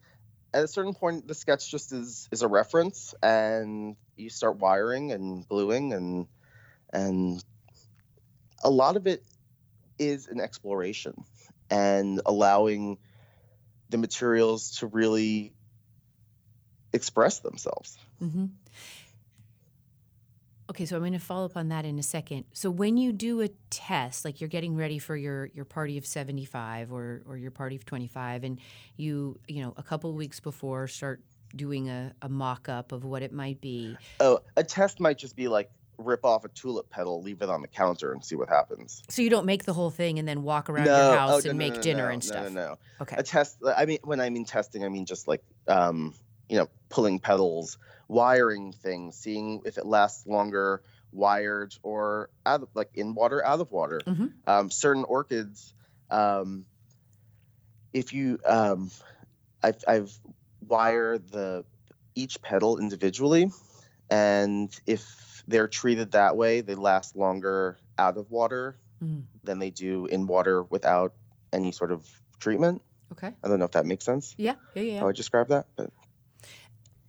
[0.52, 5.12] at a certain point, the sketch just is is a reference, and you start wiring
[5.12, 6.26] and gluing, and
[6.92, 7.42] and
[8.62, 9.22] a lot of it
[9.98, 11.24] is an exploration
[11.70, 12.98] and allowing
[13.90, 15.52] the materials to really
[16.92, 17.98] express themselves.
[18.22, 18.46] Mm-hmm.
[20.74, 22.46] Okay, so I'm going to follow up on that in a second.
[22.52, 26.04] So when you do a test, like you're getting ready for your your party of
[26.04, 28.58] 75 or or your party of 25, and
[28.96, 31.22] you you know a couple of weeks before start
[31.54, 33.96] doing a, a mock up of what it might be.
[34.18, 37.62] Oh, a test might just be like rip off a tulip petal, leave it on
[37.62, 39.04] the counter, and see what happens.
[39.08, 41.40] So you don't make the whole thing and then walk around no, your house oh,
[41.44, 42.50] no, and no, make dinner and stuff.
[42.50, 42.78] No, no, no.
[43.02, 43.14] Okay.
[43.16, 46.14] a test i mean when i mean testing i mean just like um
[46.48, 52.68] you know pulling petals wiring things seeing if it lasts longer wired or out of
[52.74, 54.30] like in water out of water Mhm.
[54.46, 55.74] um certain orchids
[56.10, 56.66] um
[57.92, 58.90] if you um
[59.62, 60.18] i've i've
[60.60, 61.64] wired the
[62.14, 63.50] each petal individually
[64.10, 69.24] and if they're treated that way they last longer out of water Mhm.
[69.42, 71.14] than they do in water without
[71.52, 73.32] any sort of treatment Okay.
[73.44, 74.56] I don't know if that makes sense Yeah.
[74.74, 74.82] Yeah.
[74.82, 75.00] Yeah.
[75.00, 75.90] how I describe that, but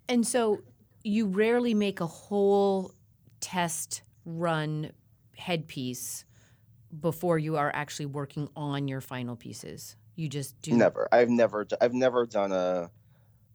[0.07, 0.61] And so
[1.05, 2.91] you rarely make a whole
[3.39, 4.91] test run
[5.37, 6.25] headpiece
[6.99, 9.95] before you are actually working on your final pieces.
[10.15, 11.07] You just do never.
[11.11, 11.67] I've never.
[11.79, 12.89] I've never done a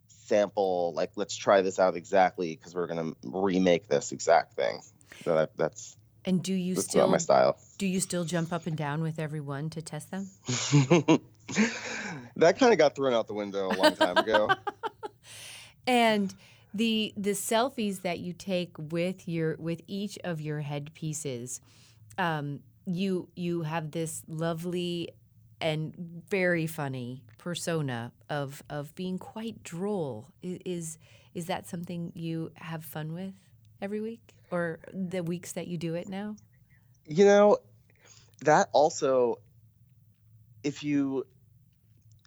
[0.07, 4.79] sample like let's try this out exactly because we're gonna remake this exact thing.
[5.25, 7.57] So that, that's And do you that's still not my style.
[7.77, 10.29] do you still jump up and down with everyone to test them?
[12.37, 14.49] that kind of got thrown out the window a long time ago.
[15.87, 16.33] And
[16.73, 21.61] the the selfies that you take with your with each of your headpieces,
[22.17, 25.09] um, you you have this lovely
[25.59, 30.27] and very funny persona of of being quite droll.
[30.41, 30.97] Is
[31.33, 33.33] is that something you have fun with
[33.81, 36.35] every week, or the weeks that you do it now?
[37.07, 37.57] you know,
[38.41, 39.39] that also,
[40.63, 41.25] if you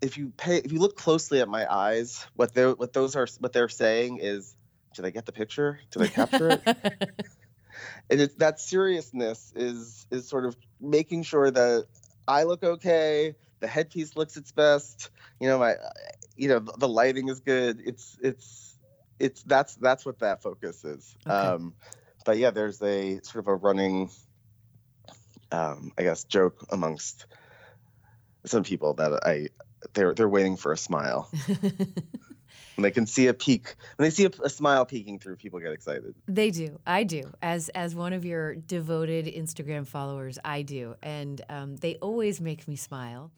[0.03, 3.27] if you pay if you look closely at my eyes, what they what those are
[3.41, 4.55] what they're saying is,
[4.95, 5.81] did I get the picture?
[5.91, 6.63] Did I capture it?
[8.11, 11.87] and it's that seriousness is is sort of making sure that
[12.27, 15.77] I look okay, the headpiece looks its best, you know, my
[16.37, 17.81] you know, the lighting is good.
[17.85, 18.79] It's it's
[19.19, 21.17] it's that's that's what that focus is.
[21.27, 21.35] Okay.
[21.35, 21.75] Um
[22.25, 24.11] but yeah, there's a sort of a running
[25.53, 27.27] um I guess joke amongst
[28.47, 29.49] some people that I
[29.93, 31.31] they're they're waiting for a smile.
[32.77, 35.61] and they can see a peek, when they see a, a smile peeking through, people
[35.61, 36.15] get excited.
[36.27, 36.81] They do.
[36.87, 37.33] I do.
[37.43, 42.67] As as one of your devoted Instagram followers, I do, and um, they always make
[42.67, 43.33] me smile.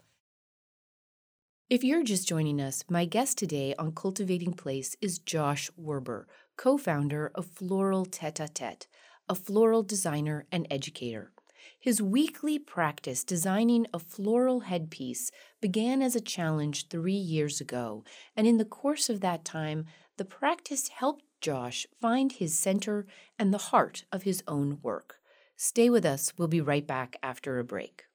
[1.69, 6.23] If you're just joining us, my guest today on Cultivating Place is Josh Werber,
[6.55, 8.87] co-founder of Floral Tete a Tete,
[9.27, 11.33] a floral designer and educator.
[11.79, 18.03] His weekly practice designing a floral headpiece began as a challenge three years ago,
[18.35, 19.85] and in the course of that time,
[20.17, 23.05] the practice helped Josh find his center
[23.37, 25.19] and the heart of his own work.
[25.55, 26.33] Stay with us.
[26.37, 28.06] We'll be right back after a break.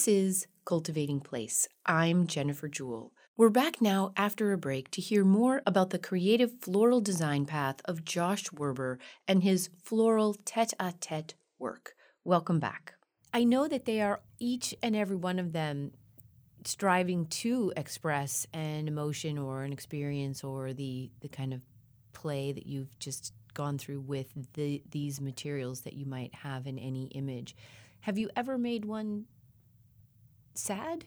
[0.00, 1.68] This is Cultivating Place.
[1.84, 3.12] I'm Jennifer Jewell.
[3.36, 7.82] We're back now after a break to hear more about the creative floral design path
[7.84, 8.96] of Josh Werber
[9.28, 11.92] and his floral tete a tete work.
[12.24, 12.94] Welcome back.
[13.34, 15.90] I know that they are each and every one of them
[16.64, 21.60] striving to express an emotion or an experience or the, the kind of
[22.14, 26.78] play that you've just gone through with the, these materials that you might have in
[26.78, 27.54] any image.
[28.00, 29.26] Have you ever made one
[30.54, 31.04] sad?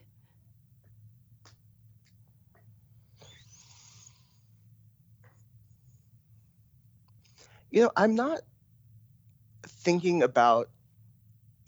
[7.72, 8.41] You know, I'm not
[9.66, 10.70] thinking about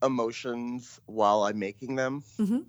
[0.03, 2.59] emotions while I'm making them Mm-hmm.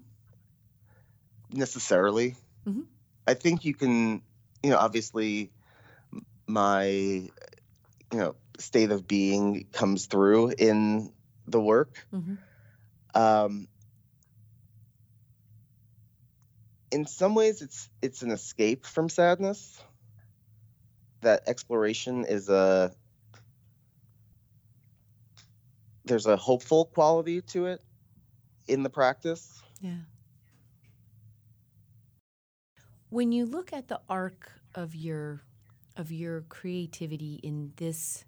[1.53, 2.37] necessarily.
[2.67, 2.87] Mhm.
[3.27, 4.23] I think you can,
[4.63, 5.51] you know, obviously
[6.47, 7.31] my, you
[8.13, 11.13] know, state of being comes through in
[11.47, 12.07] the work.
[12.15, 12.35] Mm-hmm.
[13.15, 13.69] Um,
[16.91, 19.81] in some ways, it's it's an escape from sadness.
[21.23, 22.93] That exploration is a
[26.05, 27.81] there's a hopeful quality to it
[28.69, 29.61] in the practice.
[29.81, 30.05] Yeah.
[33.11, 35.43] When you look at the arc of your
[35.97, 38.25] of your creativity in this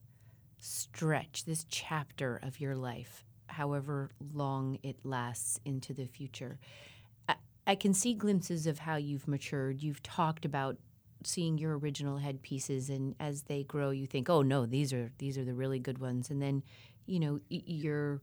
[0.59, 6.59] stretch, this chapter of your life, however long it lasts into the future,
[7.69, 9.83] I, can see glimpses of how you've matured.
[9.83, 10.77] You've talked about
[11.25, 15.37] seeing your original headpieces, and as they grow, you think, "Oh no, these are these
[15.39, 16.62] are the really good ones," and then
[17.07, 18.21] you know you're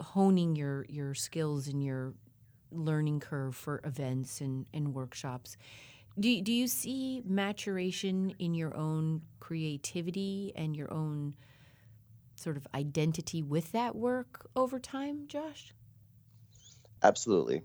[0.00, 2.14] honing your your skills and your
[2.70, 5.56] learning curve for events and, and workshops.
[6.18, 11.34] Do, do you see maturation in your own creativity and your own
[12.36, 15.72] sort of identity with that work over time, Josh?
[17.04, 17.62] Absolutely.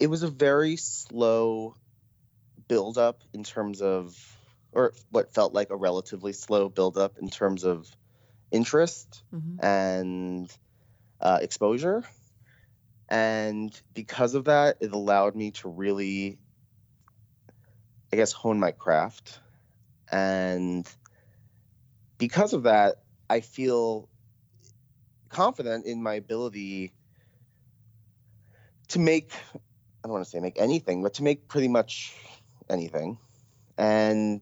[0.00, 1.76] It was a very slow
[2.68, 4.16] build up in terms of,
[4.72, 7.88] or what felt like a relatively slow build up in terms of
[8.50, 9.64] interest Mm-hmm.
[9.64, 10.58] and
[11.20, 12.04] uh, exposure.
[13.08, 16.38] And because of that, it allowed me to really,
[18.12, 19.40] I guess, hone my craft.
[20.10, 20.88] And
[22.18, 22.96] because of that,
[23.28, 24.08] I feel
[25.28, 26.92] confident in my ability
[28.90, 32.14] to make, I don't want to say make anything, but to make pretty much
[32.68, 33.18] anything.
[33.78, 34.40] And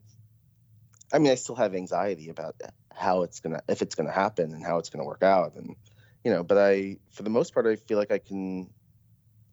[1.13, 2.55] I mean, I still have anxiety about
[2.93, 5.75] how it's gonna, if it's gonna happen and how it's gonna work out, and
[6.23, 6.43] you know.
[6.43, 8.69] But I, for the most part, I feel like I can,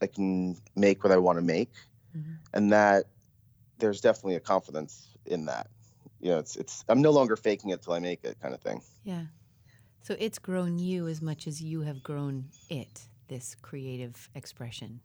[0.03, 1.72] I can make what I want to make,
[2.14, 2.38] Mhm.
[2.53, 3.07] and that
[3.78, 5.68] there's definitely a confidence in that.
[6.20, 8.61] You know, it's it's I'm no longer faking it till I make it, kind of
[8.61, 8.82] thing.
[9.05, 9.26] Yeah.
[10.03, 15.00] So it's grown you as much as you have grown it, this creative expression.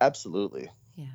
[0.00, 0.70] Absolutely.
[0.94, 1.06] Yeah.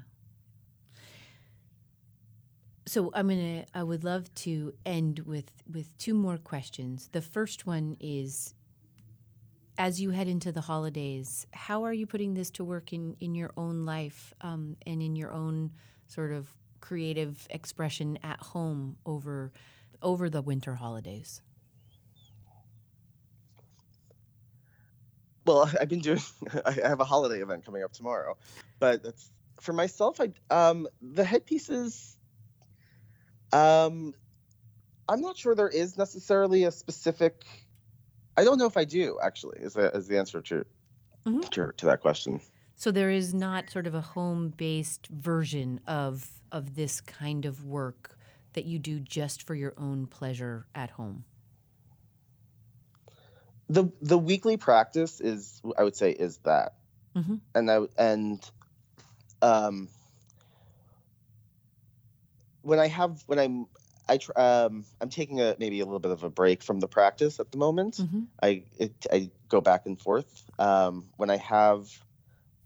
[2.86, 3.66] So I'm gonna.
[3.74, 7.10] I would love to end with with two more questions.
[7.12, 8.56] The first one is,
[9.78, 13.36] as you head into the holidays, how are you putting this to work in in
[13.36, 15.72] your own life um, and in your own
[16.08, 16.50] sort of
[16.82, 19.52] creative expression at home over
[20.02, 21.44] over the winter holidays?
[25.50, 26.22] Well, I've been doing.
[26.66, 28.38] I have a holiday event coming up tomorrow,
[28.80, 30.22] but that's for myself.
[30.22, 32.18] I um the headpieces.
[33.52, 34.14] Um,
[35.08, 37.46] I'm not sure there is necessarily a specific.
[38.38, 39.60] I don't know if I do actually.
[39.60, 40.66] Is the is the answer to
[41.26, 41.50] Mhm.
[41.50, 42.42] to, to that question?
[42.76, 47.66] So there is not sort of a home based version of of this kind of
[47.66, 48.18] work
[48.54, 51.26] that you do just for your own pleasure at home.
[53.70, 56.74] The The weekly practice is, I would say, is that,
[57.16, 57.42] Mhm.
[57.56, 58.52] and I and
[59.42, 59.90] um
[62.62, 63.68] when I have when I'm
[64.08, 66.88] I tr- um I'm taking a maybe a little bit of a break from the
[66.88, 67.98] practice at the moment.
[67.98, 68.28] Mhm.
[68.42, 70.44] I it, I go back and forth.
[70.58, 71.88] Um, when I have,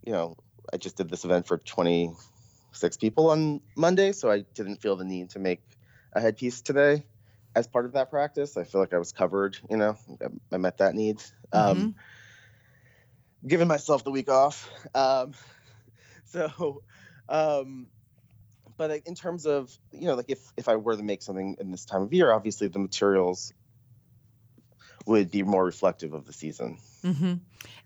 [0.06, 0.38] you know,
[0.74, 5.06] I just did this event for 26 people on Monday, so I didn't feel the
[5.06, 5.62] need to make
[6.14, 7.06] a headpiece today
[7.56, 8.58] as part of that practice.
[8.58, 9.58] I feel like I was covered.
[9.70, 11.22] You know, I, I met that need.
[11.52, 11.96] Um,
[13.46, 14.72] giving myself the week off.
[14.96, 15.34] Um,
[16.26, 16.82] so,
[17.30, 17.88] um,
[18.78, 21.72] but in terms of you know, like if if I were to make something in
[21.72, 23.54] this time of year, obviously the materials
[25.06, 26.78] would be more reflective of the season.
[27.04, 27.34] Mm-hmm.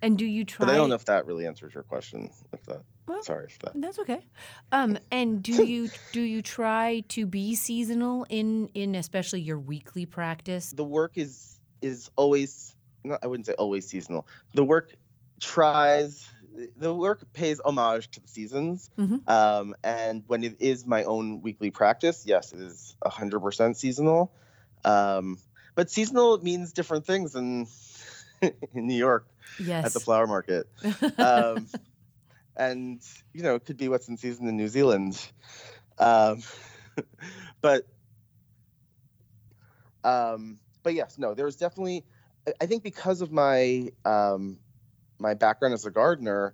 [0.01, 0.65] And do you try?
[0.65, 2.29] But I don't know if that really answers your question.
[2.53, 3.73] If that, Well, sorry if that.
[3.75, 4.19] That's okay.
[4.71, 10.05] Um, and do you do you try to be seasonal in in especially your weekly
[10.05, 10.71] practice?
[10.71, 14.27] The work is is always not, I wouldn't say always seasonal.
[14.53, 14.93] The work
[15.39, 16.27] tries
[16.75, 18.89] the work pays homage to the seasons.
[18.97, 19.29] Mhm.
[19.29, 24.31] Um, and when it is my own weekly practice, yes, it is 100% seasonal.
[24.83, 25.37] Um,
[25.75, 27.67] but seasonal means different things in,
[28.41, 29.27] in New York
[29.59, 29.85] Yes.
[29.85, 30.67] at the flower market.
[31.19, 31.67] Um,
[32.57, 33.01] and,
[33.33, 35.19] you know, it could be what's in season in New Zealand.
[35.99, 36.43] Um,
[37.61, 37.83] but,
[40.03, 42.05] um, but yes, no, there's definitely,
[42.47, 44.59] I- I think because of my, um,
[45.19, 46.53] my background as a gardener,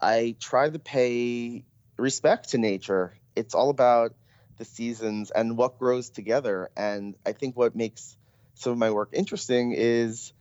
[0.00, 1.64] I try to pay
[1.98, 3.18] respect to nature.
[3.36, 4.14] It's all about
[4.58, 6.70] the seasons and what grows together.
[6.76, 8.16] And I think what makes
[8.54, 10.32] some of my work interesting is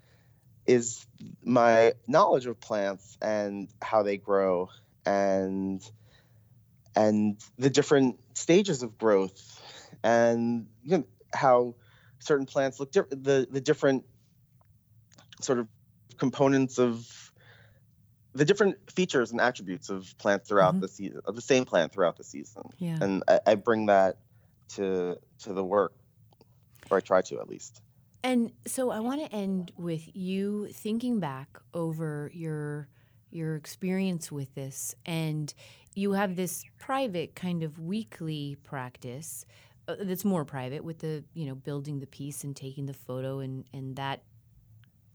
[0.65, 1.05] is
[1.43, 4.69] my knowledge of plants and how they grow
[5.05, 5.83] and
[6.95, 9.61] and the different stages of growth
[10.03, 11.75] and you know, how
[12.19, 14.05] certain plants look different the the different
[15.41, 15.67] sort of
[16.17, 17.31] components of
[18.33, 20.81] the different features and attributes of plants throughout Mhm.
[20.81, 22.97] the season of the same plant throughout the season yeah.
[23.01, 24.17] and I, I bring that
[24.69, 25.93] to to the work
[26.89, 27.81] or i try to at least
[28.23, 32.87] And so I want to end with you thinking back over your
[33.33, 35.53] your experience with this and
[35.95, 39.45] you have this private kind of weekly practice
[39.87, 43.39] uh, that's more private with the, you know, building the piece and taking the photo
[43.39, 44.23] and and that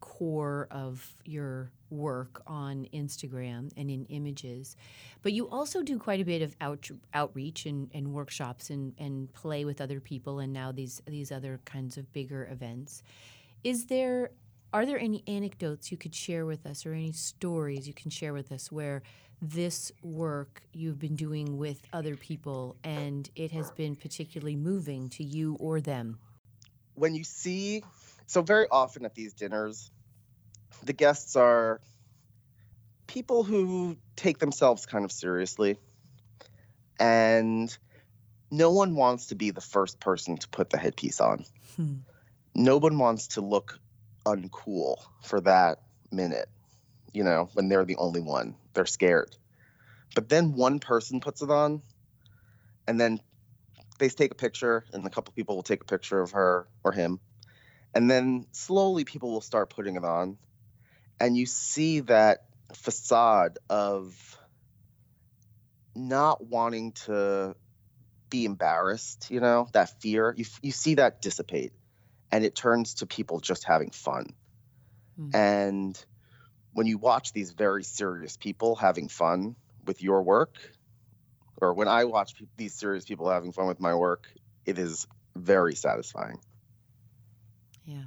[0.00, 4.76] core of your work on Instagram and in images.
[5.22, 9.32] But you also do quite a bit of out, outreach and, and workshops and, and
[9.32, 13.02] play with other people and now these these other kinds of bigger events.
[13.64, 14.30] Is there
[14.72, 18.32] are there any anecdotes you could share with us or any stories you can share
[18.32, 19.02] with us where
[19.40, 25.24] this work you've been doing with other people and it has been particularly moving to
[25.24, 26.18] you or them?
[26.94, 27.84] when you see
[28.26, 29.90] so very often at these dinners
[30.82, 31.80] the guests are
[33.06, 35.78] people who take themselves kind of seriously
[36.98, 37.78] and
[38.50, 41.44] no one wants to be the first person to put the headpiece on
[41.76, 41.98] Hmm.
[42.54, 43.78] no one wants to look
[44.36, 45.78] uncool for that
[46.10, 46.48] minute
[47.12, 49.34] you know when they're the only one they're scared.
[50.14, 51.82] But then one person puts it on
[52.86, 53.20] and then
[53.98, 56.92] they take a picture and a couple people will take a picture of her or
[56.92, 57.18] him.
[57.94, 60.38] And then slowly people will start putting it on
[61.18, 64.14] and you see that facade of
[65.96, 67.56] not wanting to
[68.30, 70.34] be embarrassed you know that fear.
[70.36, 71.72] You, you see that dissipate
[72.30, 74.34] and it turns to people just having fun
[75.16, 75.30] Hmm.
[75.34, 76.04] and
[76.72, 79.56] when you watch these very serious people having fun
[79.86, 80.56] with your work
[81.60, 84.28] or when i watch pe- these serious people having fun with my work
[84.64, 85.06] it is
[85.36, 86.38] very satisfying
[87.84, 88.04] Yeah.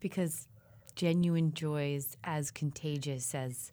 [0.00, 0.48] Because
[0.96, 3.70] genuine joy is as contagious as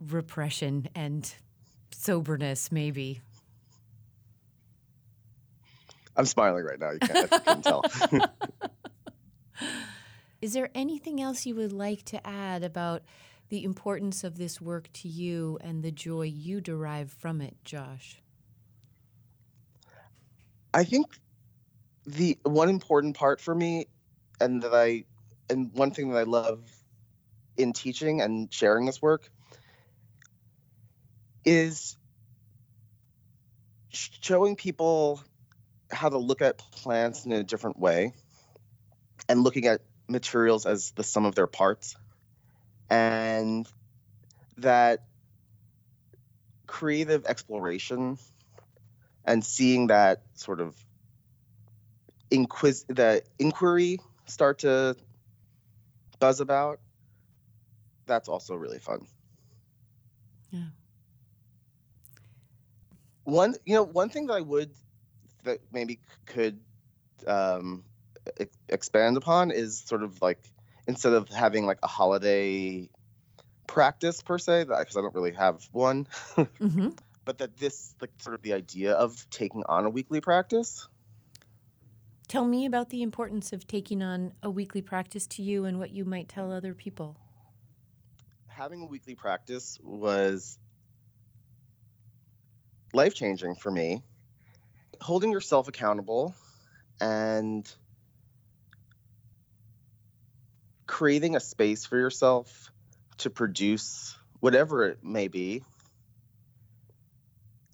[0.00, 1.34] repression and
[1.90, 3.20] soberness, maybe.
[6.16, 7.82] I'm smiling right now you can't, can tell
[10.44, 13.02] Is there anything else you would like to add about
[13.48, 18.20] the importance of this work to you and the joy you derive from it, Josh?
[20.74, 21.06] I think
[22.04, 23.86] the one important part for me,
[24.38, 25.04] and that I,
[25.48, 26.60] and one thing that I love
[27.56, 29.30] in teaching and sharing this work
[31.46, 31.96] is
[33.88, 35.22] showing people
[35.90, 38.12] how to look at plants in a different way
[39.28, 41.96] and looking at materials as the sum of their parts
[42.90, 43.66] and
[44.58, 45.04] that
[46.66, 48.18] creative exploration
[49.24, 50.76] and seeing that sort of
[52.30, 54.96] inquis the inquiry start to
[56.18, 56.80] buzz about
[58.06, 59.06] that's also really fun
[60.50, 60.64] Yeah.
[63.24, 64.70] one you know one thing that i would
[65.44, 66.58] that maybe could
[67.26, 67.84] um
[68.40, 70.40] e- expand upon is sort of like
[70.86, 72.88] instead of having like a holiday
[73.66, 76.88] practice per se because i don't really have one Mm-hmm.
[77.24, 80.88] but that this like sort of the idea of taking on a weekly practice
[82.26, 85.90] Tell me about the importance of taking on a weekly practice to you and what
[85.90, 87.16] you might tell other people.
[88.48, 90.58] having a weekly practice was
[92.92, 94.02] life changing for me
[95.04, 96.34] holding yourself accountable
[97.00, 97.70] and
[100.86, 102.72] creating a space for yourself
[103.18, 105.62] to produce whatever it may be.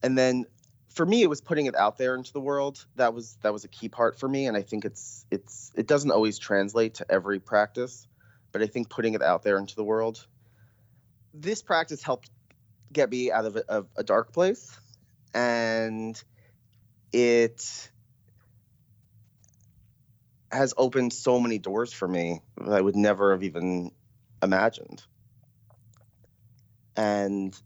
[0.02, 0.46] And then
[0.88, 2.84] for me it was putting it out there into the world.
[2.96, 4.46] That was that was a key part for me.
[4.46, 8.08] And i think it's it's it doesn't always translate to every practice
[8.52, 10.26] but I think putting it out there into the world,
[11.32, 12.30] this practice helped
[12.92, 14.76] get me out of a, of a dark place,
[15.32, 16.20] and
[17.12, 17.90] it
[20.52, 23.92] has opened so many doors for me that I would never have even
[24.42, 25.02] imagined.
[26.96, 27.56] And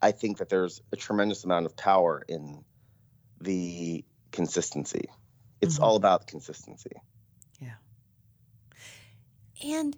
[0.00, 2.64] I think that there's a tremendous amount of power in
[3.40, 5.08] the consistency.
[5.60, 5.84] It's mm-hmm.
[5.84, 6.92] all about consistency.
[7.60, 7.74] Yeah.
[9.64, 9.96] And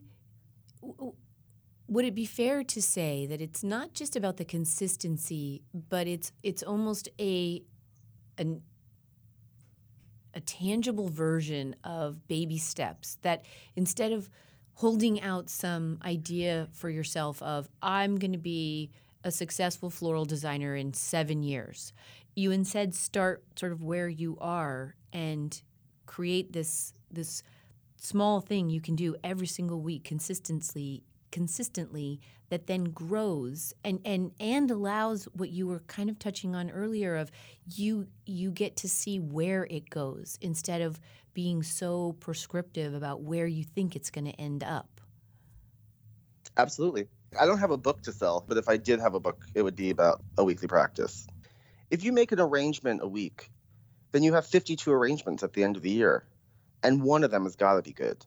[1.88, 6.32] would it be fair to say that it's not just about the consistency, but it's
[6.42, 7.62] it's almost a
[8.38, 8.62] an
[10.34, 13.44] a tangible version of baby steps that
[13.76, 14.30] instead of
[14.74, 18.90] holding out some idea for yourself of I'm going to be
[19.24, 21.92] a successful floral designer in 7 years
[22.34, 25.60] you instead start sort of where you are and
[26.06, 27.42] create this this
[27.96, 32.20] small thing you can do every single week consistently consistently
[32.50, 37.16] that then grows and and and allows what you were kind of touching on earlier
[37.16, 37.30] of
[37.74, 41.00] you you get to see where it goes instead of
[41.32, 45.00] being so prescriptive about where you think it's going to end up.
[46.56, 47.06] Absolutely.
[47.38, 49.62] I don't have a book to sell but if i did have a book it
[49.62, 51.26] would be about a weekly practice.
[51.90, 53.50] If you make an arrangement a week,
[54.12, 56.24] then you have 52 arrangements at the end of the year,
[56.82, 58.24] and one of them has got to be good.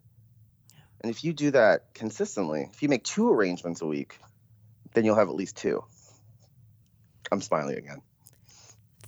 [1.03, 4.19] And if you do that consistently, if you make two arrangements a week,
[4.93, 5.83] then you'll have at least two.
[7.31, 8.01] I'm smiling again.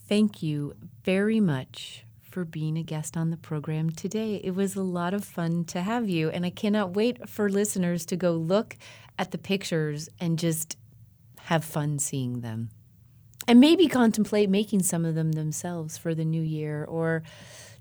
[0.08, 4.42] Thank you very much for being a guest on the program today.
[4.44, 8.06] It was a lot of fun to have you, and I cannot wait for listeners
[8.08, 8.76] to go look
[9.18, 10.76] at the pictures and just
[11.40, 12.72] have fun seeing them
[13.48, 17.24] and maybe contemplate making some of them themselves for the new year or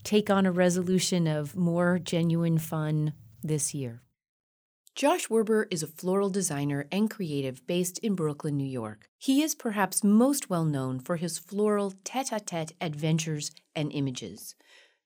[0.03, 3.13] take on a resolution of more genuine fun
[3.43, 4.04] this year.
[4.95, 9.09] Josh Werber is a floral designer and creative based in Brooklyn, New York.
[9.19, 14.55] He is perhaps most well known for his floral tete a tete adventures and images.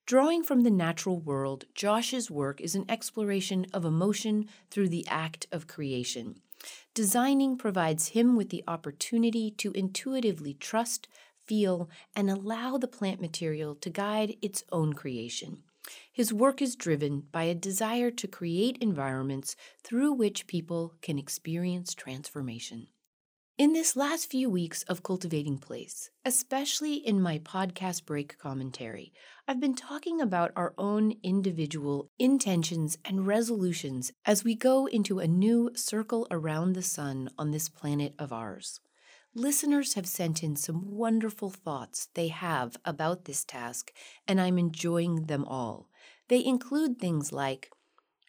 [0.05, 5.47] Drawing from the natural world, Josh's work is an exploration of emotion through the act
[5.51, 6.35] of creation.
[6.93, 11.07] Designing provides him with the opportunity to intuitively trust,
[11.47, 15.63] feel, and allow the plant material to guide its own creation.
[16.11, 21.93] His work is driven by a desire to create environments through which people can experience
[21.93, 22.87] transformation.
[23.59, 29.11] In this last few weeks of Cultivating Place, especially in my podcast break commentary,
[29.49, 35.27] I've been talking about our own individual intentions and resolutions as we go into a
[35.27, 38.79] new circle around the sun on this planet of ours.
[39.39, 43.93] Listeners have sent in some wonderful thoughts they have about this task,
[44.27, 45.87] and I'm enjoying them all.
[46.27, 47.71] They include things like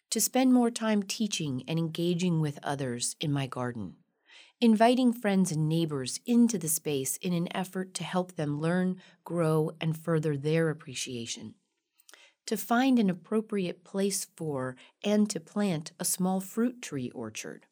[0.09, 3.97] to spend more time teaching and engaging with others in my garden
[4.61, 8.95] inviting friends and neighbors into the space in an effort to help them learn,
[9.25, 11.55] grow, and further their appreciation.
[12.45, 17.65] To find an appropriate place for and to plant a small fruit tree orchard.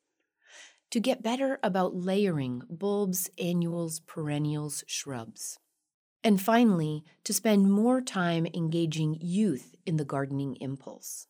[0.91, 5.59] To get better about layering bulbs, annuals, perennials, shrubs.
[6.23, 11.27] And finally, to spend more time engaging youth in the gardening impulse.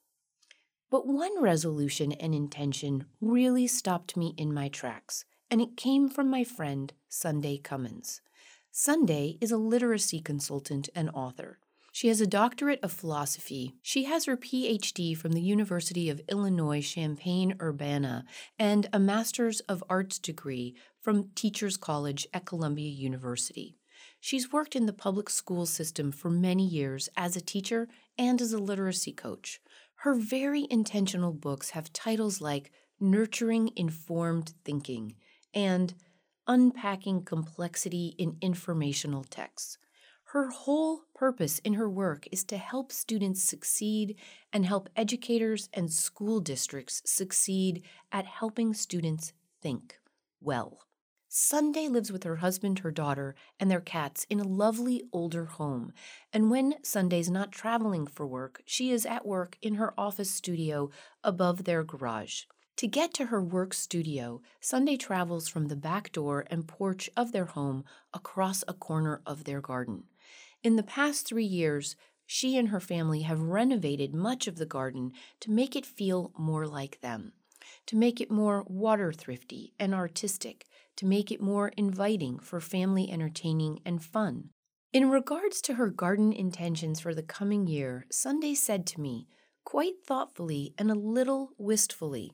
[0.89, 6.29] But one resolution and intention really stopped me in my tracks and it came from
[6.29, 8.21] my friend Sunday Cummins.
[8.71, 11.59] Sunday is a literacy consultant and author.
[11.91, 13.75] She has a doctorate of philosophy.
[13.81, 18.25] She has her PhD from the University of Illinois Champaign Urbana
[18.57, 23.77] and a Master's of Arts degree from Teachers College at Columbia University.
[24.19, 27.87] She's worked in the public school system for many years as a teacher
[28.17, 29.59] and as a literacy coach.
[29.95, 35.15] Her very intentional books have titles like Nurturing Informed Thinking
[35.53, 35.93] and
[36.47, 39.77] unpacking complexity in informational texts.
[40.33, 44.15] Her whole purpose in her work is to help students succeed
[44.53, 49.99] and help educators and school districts succeed at helping students think
[50.39, 50.85] well.
[51.27, 55.93] Sunday lives with her husband, her daughter, and their cats in a lovely older home.
[56.31, 60.91] And when Sunday's not traveling for work, she is at work in her office studio
[61.23, 62.43] above their garage.
[62.79, 67.33] To get to her work studio, Sunday travels from the back door and porch of
[67.33, 70.05] their home across a corner of their garden.
[70.61, 71.95] In the past three years,
[72.25, 76.67] she and her family have renovated much of the garden to make it feel more
[76.67, 77.31] like them,
[77.85, 80.65] to make it more water thrifty and artistic,
[80.97, 84.49] to make it more inviting for family entertaining and fun.
[84.91, 89.27] In regards to her garden intentions for the coming year, Sunday said to me,
[89.63, 92.33] quite thoughtfully and a little wistfully,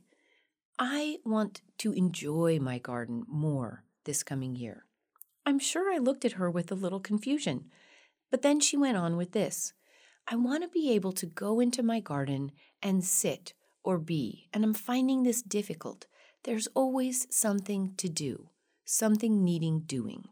[0.80, 4.86] I want to enjoy my garden more this coming year.
[5.45, 7.65] I'm sure I looked at her with a little confusion,
[8.32, 9.73] but then she went on with this
[10.28, 12.51] I want to be able to go into my garden
[12.82, 13.53] and sit
[13.84, 16.07] or be, and I'm finding this difficult.
[16.43, 18.49] There's always something to do,
[18.86, 20.26] something needing doing.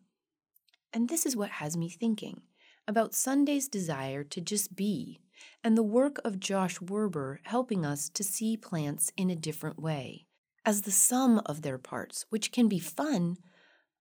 [0.92, 2.42] And this is what has me thinking
[2.88, 5.22] about Sunday's desire to just be,
[5.64, 10.26] and the work of Josh Werber helping us to see plants in a different way,
[10.66, 13.38] as the sum of their parts, which can be fun,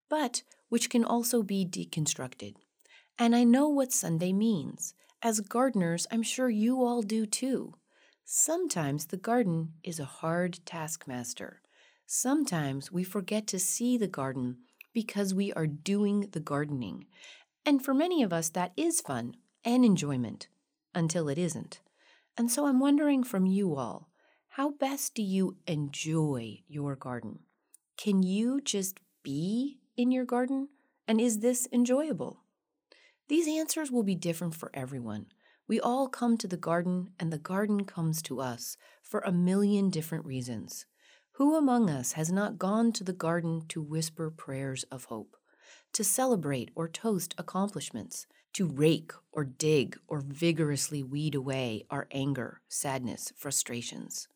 [0.09, 2.55] but which can also be deconstructed.
[3.19, 4.95] And I know what Sunday means.
[5.23, 7.75] As gardeners, I'm sure you all do too.
[8.25, 11.61] Sometimes the garden is a hard taskmaster.
[12.07, 14.59] Sometimes we forget to see the garden
[14.93, 17.07] because we are doing the gardening.
[17.65, 20.49] And for many of us, that is fun and enjoyment
[20.95, 21.81] until it isn't.
[22.37, 24.09] And so I'm wondering from you all
[24.49, 27.39] how best do you enjoy your garden?
[27.97, 30.69] Can you just be in your garden?
[31.09, 32.42] And is this enjoyable?
[33.29, 35.27] These answers will be different for everyone.
[35.69, 39.91] We all come to the garden, and the garden comes to us for a million
[39.91, 40.87] different reasons.
[41.37, 45.37] Who among us has not gone to the garden to whisper prayers of hope,
[45.95, 52.61] to celebrate or toast accomplishments, to rake or dig or vigorously weed away our anger,
[52.69, 54.29] sadness, frustrations?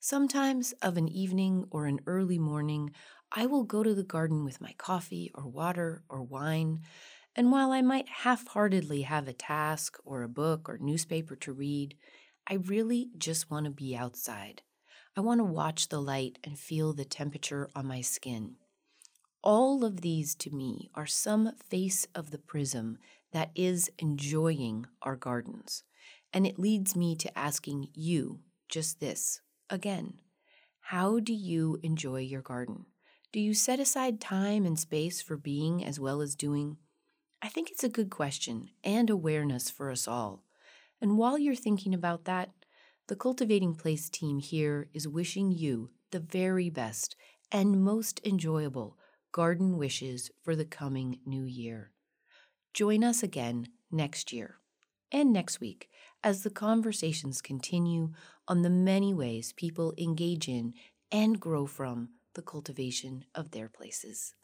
[0.00, 2.90] Sometimes, of an evening or an early morning,
[3.30, 6.80] I will go to the garden with my coffee or water or wine,
[7.36, 11.52] and while I might half heartedly have a task or a book or newspaper to
[11.52, 11.96] read,
[12.46, 14.62] I really just want to be outside.
[15.16, 18.56] I want to watch the light and feel the temperature on my skin.
[19.42, 22.98] All of these to me are some face of the prism
[23.32, 25.82] that is enjoying our gardens.
[26.32, 30.20] And it leads me to asking you just this again
[30.80, 32.86] How do you enjoy your garden?
[33.32, 36.78] Do you set aside time and space for being as well as doing?
[37.44, 40.44] I think it's a good question and awareness for us all.
[40.98, 42.48] And while you're thinking about that,
[43.08, 47.16] the Cultivating Place team here is wishing you the very best
[47.52, 48.96] and most enjoyable
[49.30, 51.90] garden wishes for the coming new year.
[52.72, 54.56] Join us again next year
[55.12, 55.90] and next week
[56.22, 58.12] as the conversations continue
[58.48, 60.72] on the many ways people engage in
[61.12, 64.34] and grow from the cultivation of their places.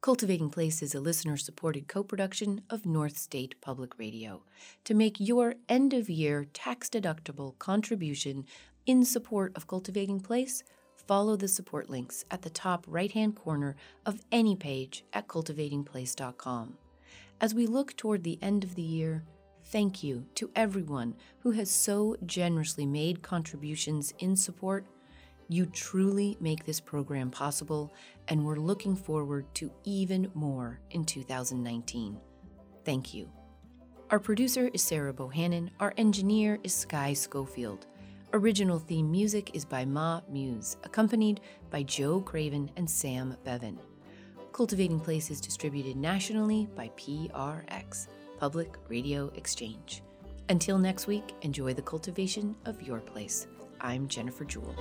[0.00, 4.44] Cultivating Place is a listener supported co production of North State Public Radio.
[4.84, 8.44] To make your end of year tax deductible contribution
[8.86, 10.62] in support of Cultivating Place,
[11.08, 13.74] follow the support links at the top right hand corner
[14.06, 16.78] of any page at cultivatingplace.com.
[17.40, 19.24] As we look toward the end of the year,
[19.64, 24.86] thank you to everyone who has so generously made contributions in support
[25.48, 27.92] you truly make this program possible,
[28.28, 32.20] and we're looking forward to even more in 2019.
[32.84, 33.30] Thank you.
[34.10, 35.70] Our producer is Sarah Bohannon.
[35.80, 37.86] Our engineer is Sky Schofield.
[38.32, 41.40] Original theme music is by Ma Muse, accompanied
[41.70, 43.78] by Joe Craven and Sam Bevan.
[44.52, 50.02] Cultivating Place is distributed nationally by PRX, Public Radio Exchange.
[50.50, 53.46] Until next week, enjoy the cultivation of your place.
[53.80, 54.74] I'm Jennifer Jewell.